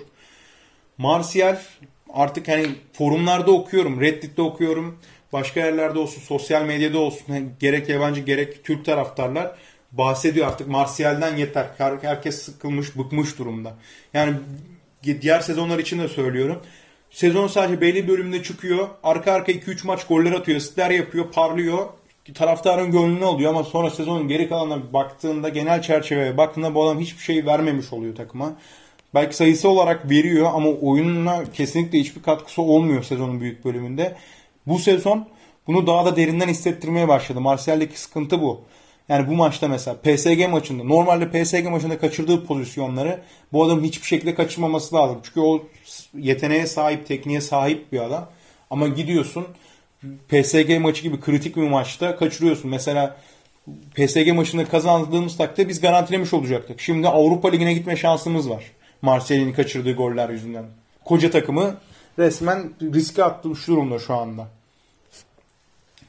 Martial 0.98 1.58
artık 2.14 2.48
hani 2.48 2.68
forumlarda 2.94 3.52
okuyorum, 3.52 4.02
Reddit'te 4.02 4.42
okuyorum 4.42 5.00
başka 5.34 5.60
yerlerde 5.60 6.00
olsun, 6.00 6.22
sosyal 6.22 6.66
medyada 6.66 7.00
olsun 7.00 7.52
gerek 7.60 7.90
yabancı 7.90 8.22
gerek 8.22 8.64
Türk 8.64 8.86
taraftarlar 8.86 9.56
bahsediyor 9.92 10.48
artık 10.48 10.68
Martial'den 10.68 11.38
yeter. 11.38 11.68
Herkes 12.02 12.42
sıkılmış, 12.42 12.98
bıkmış 12.98 13.40
durumda. 13.40 13.74
Yani 14.14 14.34
diğer 15.22 15.40
sezonlar 15.40 15.80
için 15.80 16.00
de 16.00 16.08
söylüyorum. 16.08 16.62
Sezon 17.12 17.48
sadece 17.48 17.82
belli 17.82 18.08
bölümde 18.08 18.44
çıkıyor. 18.44 18.88
Arka 19.04 19.32
arka 19.32 19.52
2-3 19.52 19.88
maç 19.88 20.08
goller 20.08 20.32
atıyor. 20.32 20.60
Sitler 20.60 20.90
yapıyor, 20.90 21.32
parlıyor. 21.32 21.90
Taraftarın 22.34 22.92
gönlünü 22.92 23.26
alıyor 23.26 23.50
ama 23.50 23.64
sonra 23.64 23.90
sezonun 23.90 24.28
geri 24.28 24.50
kalanına 24.50 24.94
baktığında 24.94 25.50
genel 25.50 25.82
çerçeveye 25.82 26.38
baktığında 26.38 26.76
bu 26.76 26.84
adam 26.84 27.00
hiçbir 27.00 27.24
şey 27.24 27.46
vermemiş 27.46 27.94
oluyor 27.94 28.16
takıma. 28.16 28.56
Belki 29.16 29.36
sayısı 29.36 29.70
olarak 29.70 30.10
veriyor 30.10 30.52
ama 30.54 30.70
oyununa 30.70 31.44
kesinlikle 31.54 32.00
hiçbir 32.00 32.22
katkısı 32.22 32.62
olmuyor 32.62 33.04
sezonun 33.04 33.42
büyük 33.42 33.66
bölümünde. 33.66 34.16
Bu 34.68 34.80
sezon 34.80 35.28
bunu 35.68 35.88
daha 35.88 36.06
da 36.06 36.16
derinden 36.16 36.48
hissettirmeye 36.48 37.08
başladı. 37.08 37.42
Martial'deki 37.42 38.00
sıkıntı 38.00 38.42
bu. 38.42 38.62
Yani 39.10 39.28
bu 39.28 39.32
maçta 39.32 39.68
mesela 39.68 39.98
PSG 40.04 40.50
maçında 40.50 40.84
normalde 40.84 41.30
PSG 41.30 41.66
maçında 41.66 41.98
kaçırdığı 41.98 42.46
pozisyonları 42.46 43.22
bu 43.54 43.64
adam 43.64 43.84
hiçbir 43.84 44.08
şekilde 44.08 44.36
kaçırmaması 44.36 44.96
lazım. 44.96 45.20
Çünkü 45.24 45.40
o 45.40 45.64
yeteneğe 46.18 46.68
sahip, 46.68 47.08
tekniğe 47.08 47.42
sahip 47.42 47.92
bir 47.92 48.00
adam. 48.00 48.30
Ama 48.70 48.88
gidiyorsun 48.88 49.48
PSG 50.30 50.78
maçı 50.80 51.04
gibi 51.04 51.20
kritik 51.20 51.56
bir 51.56 51.70
maçta 51.70 52.16
kaçırıyorsun. 52.16 52.72
Mesela 52.72 53.18
PSG 53.96 54.34
maçını 54.34 54.70
kazandığımız 54.70 55.38
takdirde 55.38 55.70
biz 55.70 55.82
garantilemiş 55.82 56.34
olacaktık. 56.34 56.82
Şimdi 56.82 57.08
Avrupa 57.08 57.50
Ligi'ne 57.50 57.74
gitme 57.74 57.96
şansımız 57.96 58.50
var. 58.50 58.64
Marseille'nin 59.06 59.54
kaçırdığı 59.54 59.94
goller 59.94 60.30
yüzünden. 60.30 60.66
Koca 61.06 61.32
takımı 61.32 61.76
resmen 62.20 62.72
riske 62.82 63.24
atmış 63.24 63.68
durumda 63.68 64.00
şu 64.00 64.16
anda. 64.16 64.48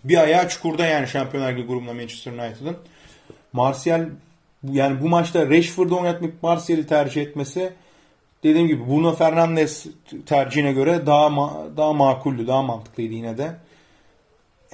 Bir 0.05 0.16
ayağı 0.16 0.49
çukurda 0.49 0.86
yani 0.86 1.09
Şampiyonlar 1.09 1.53
Ligi 1.53 1.66
grubunda 1.66 1.92
Manchester 1.92 2.32
United'ın. 2.32 2.76
Martial 3.53 4.09
yani 4.72 5.03
bu 5.03 5.09
maçta 5.09 5.49
Rashford'u 5.51 6.01
oynatmayıp 6.01 6.42
Martial'i 6.42 6.86
tercih 6.86 7.22
etmesi 7.22 7.72
dediğim 8.42 8.68
gibi 8.68 8.86
Bruno 8.86 9.14
Fernandes 9.14 9.86
tercihine 10.26 10.72
göre 10.72 11.07
daha 11.07 11.26
ma- 11.26 11.76
daha 11.76 11.92
makuldü, 11.92 12.47
daha 12.47 12.62
mantıklıydı 12.62 13.14
yine 13.14 13.38
de. 13.38 13.57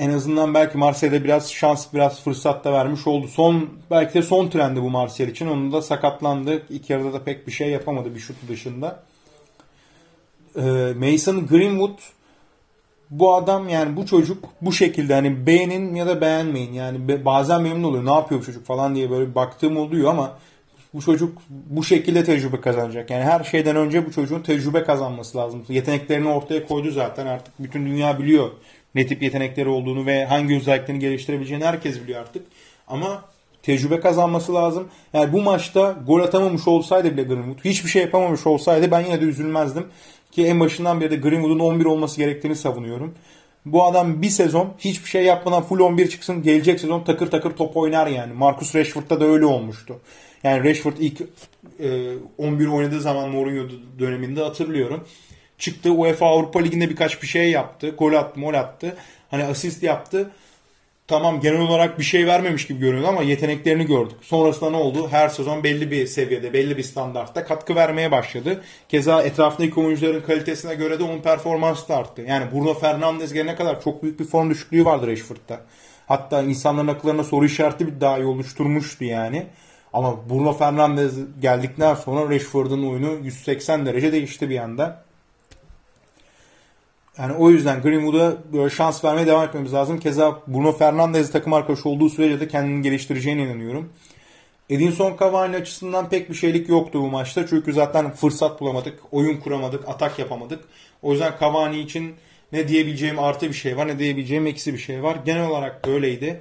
En 0.02 0.10
azından 0.10 0.54
belki 0.54 0.78
Marseille'de 0.78 1.24
biraz 1.24 1.52
şans, 1.52 1.94
biraz 1.94 2.22
fırsat 2.22 2.64
da 2.64 2.72
vermiş 2.72 3.06
oldu. 3.06 3.28
Son 3.28 3.70
belki 3.90 4.14
de 4.14 4.22
son 4.22 4.48
trendi 4.48 4.82
bu 4.82 4.90
Marseille 4.90 5.32
için. 5.32 5.46
Onun 5.46 5.72
da 5.72 5.82
sakatlandı. 5.82 6.62
İlk 6.70 6.90
yarıda 6.90 7.12
da 7.12 7.24
pek 7.24 7.46
bir 7.46 7.52
şey 7.52 7.70
yapamadı 7.70 8.14
bir 8.14 8.20
şutu 8.20 8.48
dışında. 8.48 9.02
Ee, 10.56 10.60
Mason 10.96 11.46
Greenwood 11.46 11.98
bu 13.10 13.34
adam 13.34 13.68
yani 13.68 13.96
bu 13.96 14.06
çocuk 14.06 14.44
bu 14.60 14.72
şekilde 14.72 15.14
hani 15.14 15.46
beğenin 15.46 15.94
ya 15.94 16.06
da 16.06 16.20
beğenmeyin. 16.20 16.72
Yani 16.72 17.24
bazen 17.24 17.62
memnun 17.62 17.82
oluyor. 17.82 18.04
Ne 18.04 18.12
yapıyor 18.12 18.40
bu 18.40 18.44
çocuk 18.44 18.66
falan 18.66 18.94
diye 18.94 19.10
böyle 19.10 19.34
baktığım 19.34 19.76
oluyor 19.76 20.10
ama 20.10 20.38
bu 20.94 21.00
çocuk 21.02 21.38
bu 21.48 21.84
şekilde 21.84 22.24
tecrübe 22.24 22.60
kazanacak. 22.60 23.10
Yani 23.10 23.24
her 23.24 23.44
şeyden 23.44 23.76
önce 23.76 24.06
bu 24.06 24.12
çocuğun 24.12 24.40
tecrübe 24.40 24.84
kazanması 24.84 25.38
lazım. 25.38 25.64
Yeteneklerini 25.68 26.28
ortaya 26.28 26.66
koydu 26.66 26.90
zaten 26.90 27.26
artık 27.26 27.54
bütün 27.58 27.86
dünya 27.86 28.18
biliyor 28.18 28.50
ne 28.94 29.06
tip 29.06 29.22
yetenekleri 29.22 29.68
olduğunu 29.68 30.06
ve 30.06 30.24
hangi 30.24 30.56
özelliklerini 30.56 31.00
geliştirebileceğini 31.00 31.64
herkes 31.64 32.02
biliyor 32.02 32.20
artık. 32.20 32.46
Ama 32.88 33.24
tecrübe 33.62 34.00
kazanması 34.00 34.54
lazım. 34.54 34.88
Yani 35.12 35.32
bu 35.32 35.42
maçta 35.42 35.98
gol 36.06 36.20
atamamış 36.20 36.68
olsaydı 36.68 37.12
bile 37.12 37.22
Greenwood 37.22 37.64
hiçbir 37.64 37.90
şey 37.90 38.02
yapamamış 38.02 38.46
olsaydı 38.46 38.90
ben 38.90 39.00
yine 39.00 39.20
de 39.20 39.24
üzülmezdim. 39.24 39.86
Ki 40.32 40.46
en 40.46 40.60
başından 40.60 41.00
beri 41.00 41.10
de 41.10 41.16
Greenwood'un 41.16 41.58
11 41.58 41.84
olması 41.84 42.16
gerektiğini 42.16 42.56
savunuyorum. 42.56 43.14
Bu 43.66 43.84
adam 43.84 44.22
bir 44.22 44.28
sezon 44.28 44.74
hiçbir 44.78 45.08
şey 45.08 45.24
yapmadan 45.24 45.62
full 45.62 45.80
11 45.80 46.08
çıksın. 46.08 46.42
Gelecek 46.42 46.80
sezon 46.80 47.04
takır 47.04 47.30
takır 47.30 47.50
top 47.50 47.76
oynar 47.76 48.06
yani. 48.06 48.32
Marcus 48.32 48.74
Rashford'da 48.74 49.20
da 49.20 49.24
öyle 49.24 49.46
olmuştu. 49.46 50.00
Yani 50.42 50.64
Rashford 50.64 50.96
ilk 51.00 51.20
e, 51.80 52.12
11 52.38 52.66
oynadığı 52.66 53.00
zaman 53.00 53.30
Mourinho 53.30 53.68
döneminde 53.98 54.42
hatırlıyorum. 54.42 55.04
Çıktı 55.62 55.92
UEFA 55.92 56.26
Avrupa 56.26 56.60
Ligi'nde 56.60 56.90
birkaç 56.90 57.22
bir 57.22 57.26
şey 57.26 57.50
yaptı. 57.50 57.88
Gol 57.88 58.12
attı, 58.12 58.40
mol 58.40 58.54
attı. 58.54 58.96
Hani 59.30 59.44
asist 59.44 59.82
yaptı. 59.82 60.30
Tamam 61.08 61.40
genel 61.40 61.60
olarak 61.60 61.98
bir 61.98 62.04
şey 62.04 62.26
vermemiş 62.26 62.66
gibi 62.66 62.78
görünüyordu 62.78 63.08
ama 63.08 63.22
yeteneklerini 63.22 63.86
gördük. 63.86 64.16
Sonrasında 64.22 64.70
ne 64.70 64.76
oldu? 64.76 65.08
Her 65.10 65.28
sezon 65.28 65.64
belli 65.64 65.90
bir 65.90 66.06
seviyede, 66.06 66.52
belli 66.52 66.76
bir 66.76 66.82
standartta 66.82 67.44
katkı 67.44 67.74
vermeye 67.74 68.10
başladı. 68.10 68.64
Keza 68.88 69.22
etrafındaki 69.22 69.80
oyuncuların 69.80 70.20
kalitesine 70.20 70.74
göre 70.74 70.98
de 70.98 71.02
onun 71.02 71.20
performansı 71.20 71.88
da 71.88 71.96
arttı. 71.96 72.22
Yani 72.22 72.52
Bruno 72.52 72.74
Fernandes 72.74 73.32
gelene 73.32 73.54
kadar 73.54 73.80
çok 73.80 74.02
büyük 74.02 74.20
bir 74.20 74.24
form 74.24 74.50
düşüklüğü 74.50 74.84
vardı 74.84 75.06
Rashford'da. 75.06 75.60
Hatta 76.06 76.42
insanların 76.42 76.88
akıllarına 76.88 77.24
soru 77.24 77.44
işareti 77.44 77.86
bir 77.86 78.00
daha 78.00 78.20
oluşturmuştu 78.20 79.04
yani. 79.04 79.46
Ama 79.92 80.30
Bruno 80.30 80.52
Fernandes 80.52 81.14
geldikten 81.40 81.94
sonra 81.94 82.34
Rashford'un 82.34 82.90
oyunu 82.90 83.18
180 83.24 83.86
derece 83.86 84.12
değişti 84.12 84.50
bir 84.50 84.58
anda. 84.58 85.11
Yani 87.18 87.32
o 87.32 87.50
yüzden 87.50 87.82
Greenwood'a 87.82 88.36
böyle 88.52 88.70
şans 88.70 89.04
vermeye 89.04 89.26
devam 89.26 89.48
etmemiz 89.48 89.72
lazım. 89.72 90.00
Keza 90.00 90.42
Bruno 90.46 90.72
Fernandes 90.72 91.32
takım 91.32 91.52
arkadaşı 91.52 91.88
olduğu 91.88 92.10
sürece 92.10 92.40
de 92.40 92.48
kendini 92.48 92.82
geliştireceğine 92.82 93.42
inanıyorum. 93.42 93.92
Edinson 94.70 95.16
Cavani 95.20 95.56
açısından 95.56 96.08
pek 96.08 96.30
bir 96.30 96.34
şeylik 96.34 96.68
yoktu 96.68 97.00
bu 97.02 97.10
maçta. 97.10 97.46
Çünkü 97.46 97.72
zaten 97.72 98.12
fırsat 98.12 98.60
bulamadık, 98.60 99.00
oyun 99.10 99.40
kuramadık, 99.40 99.88
atak 99.88 100.18
yapamadık. 100.18 100.64
O 101.02 101.12
yüzden 101.12 101.34
Cavani 101.40 101.80
için 101.80 102.14
ne 102.52 102.68
diyebileceğim 102.68 103.18
artı 103.18 103.48
bir 103.48 103.54
şey 103.54 103.76
var, 103.76 103.88
ne 103.88 103.98
diyebileceğim 103.98 104.46
eksi 104.46 104.74
bir 104.74 104.78
şey 104.78 105.02
var. 105.02 105.16
Genel 105.24 105.48
olarak 105.48 105.86
böyleydi. 105.86 106.40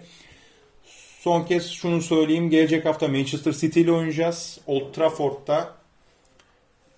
Son 1.20 1.44
kez 1.44 1.72
şunu 1.72 2.02
söyleyeyim. 2.02 2.50
Gelecek 2.50 2.86
hafta 2.86 3.08
Manchester 3.08 3.52
City 3.52 3.82
ile 3.82 3.92
oynayacağız. 3.92 4.60
Old 4.68 4.94
Trafford'da 4.94 5.76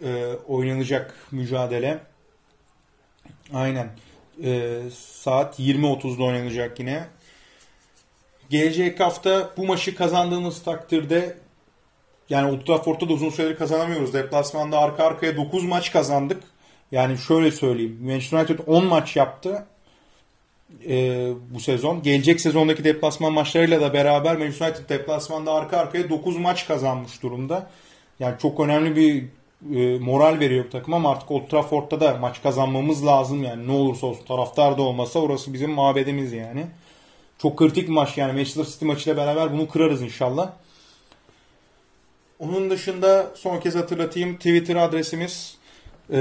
e, 0.03 0.25
oynanacak 0.47 1.15
mücadele. 1.31 1.99
Aynen. 3.53 3.89
Ee, 4.43 4.81
saat 4.99 5.59
20.30'da 5.59 6.23
oynanacak 6.23 6.79
yine. 6.79 7.03
Gelecek 8.49 8.99
hafta 8.99 9.53
bu 9.57 9.65
maçı 9.65 9.95
kazandığımız 9.95 10.63
takdirde 10.63 11.37
yani 12.29 12.51
Old 12.51 12.65
Trafford'da 12.65 13.09
da 13.09 13.13
uzun 13.13 13.29
süredir 13.29 13.55
kazanamıyoruz. 13.55 14.13
Deplasmanda 14.13 14.77
arka 14.79 15.03
arkaya 15.03 15.37
9 15.37 15.63
maç 15.63 15.91
kazandık. 15.91 16.43
Yani 16.91 17.17
şöyle 17.17 17.51
söyleyeyim. 17.51 17.99
Manchester 18.01 18.37
United 18.37 18.59
10 18.67 18.85
maç 18.85 19.15
yaptı 19.15 19.65
e, 20.87 21.27
bu 21.49 21.59
sezon. 21.59 22.01
Gelecek 22.01 22.41
sezondaki 22.41 22.83
deplasman 22.83 23.33
maçlarıyla 23.33 23.81
da 23.81 23.93
beraber 23.93 24.37
Manchester 24.37 24.67
United 24.67 24.89
deplasmanda 24.89 25.53
arka 25.53 25.77
arkaya 25.77 26.09
9 26.09 26.37
maç 26.37 26.67
kazanmış 26.67 27.23
durumda. 27.23 27.69
Yani 28.19 28.35
çok 28.41 28.59
önemli 28.59 28.95
bir 28.95 29.25
e, 29.75 29.99
moral 29.99 30.39
veriyor 30.39 30.65
takım 30.71 30.93
ama 30.93 31.11
artık 31.11 31.31
Old 31.31 31.47
Trafford'da 31.47 31.99
da 31.99 32.17
maç 32.17 32.41
kazanmamız 32.43 33.05
lazım 33.05 33.43
yani 33.43 33.67
ne 33.67 33.71
olursa 33.71 34.07
olsun 34.07 34.25
taraftar 34.25 34.77
da 34.77 34.81
olmasa 34.81 35.19
orası 35.19 35.53
bizim 35.53 35.71
mabedimiz 35.71 36.33
yani. 36.33 36.65
Çok 37.37 37.57
kritik 37.57 37.87
bir 37.87 37.93
maç 37.93 38.17
yani 38.17 38.33
Manchester 38.33 38.63
City 38.63 38.85
maçıyla 38.85 39.17
beraber 39.17 39.53
bunu 39.53 39.67
kırarız 39.67 40.01
inşallah. 40.01 40.51
Onun 42.39 42.69
dışında 42.69 43.31
son 43.35 43.59
kez 43.59 43.75
hatırlatayım 43.75 44.35
Twitter 44.35 44.75
adresimiz 44.75 45.57
e, 46.09 46.17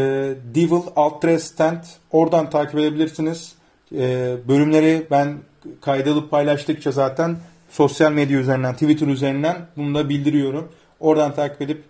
Devil 0.55 1.38
Stand. 1.38 1.84
Oradan 2.11 2.51
takip 2.51 2.78
edebilirsiniz. 2.78 3.55
E, 3.95 4.34
bölümleri 4.49 5.07
ben 5.11 5.38
kaydalıp 5.80 6.30
paylaştıkça 6.30 6.93
zaten 6.93 7.36
sosyal 7.70 8.12
medya 8.12 8.38
üzerinden, 8.38 8.72
Twitter 8.72 9.07
üzerinden 9.07 9.66
bunu 9.76 9.95
da 9.95 10.09
bildiriyorum. 10.09 10.72
Oradan 11.01 11.34
takip 11.34 11.62
edip 11.62 11.84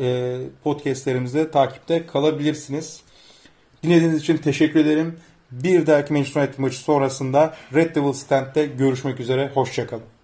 e, 0.00 0.36
podcastlerimizde 0.64 1.50
takipte 1.50 2.06
kalabilirsiniz. 2.06 3.00
Dinlediğiniz 3.82 4.20
için 4.20 4.36
teşekkür 4.36 4.80
ederim. 4.80 5.16
Bir 5.50 5.86
dahaki 5.86 6.12
Manchester 6.12 6.42
United 6.42 6.58
maçı 6.58 6.78
sonrasında 6.78 7.54
Red 7.74 7.94
Devil 7.94 8.12
Stand'de 8.12 8.66
görüşmek 8.66 9.20
üzere. 9.20 9.50
Hoşçakalın. 9.54 10.17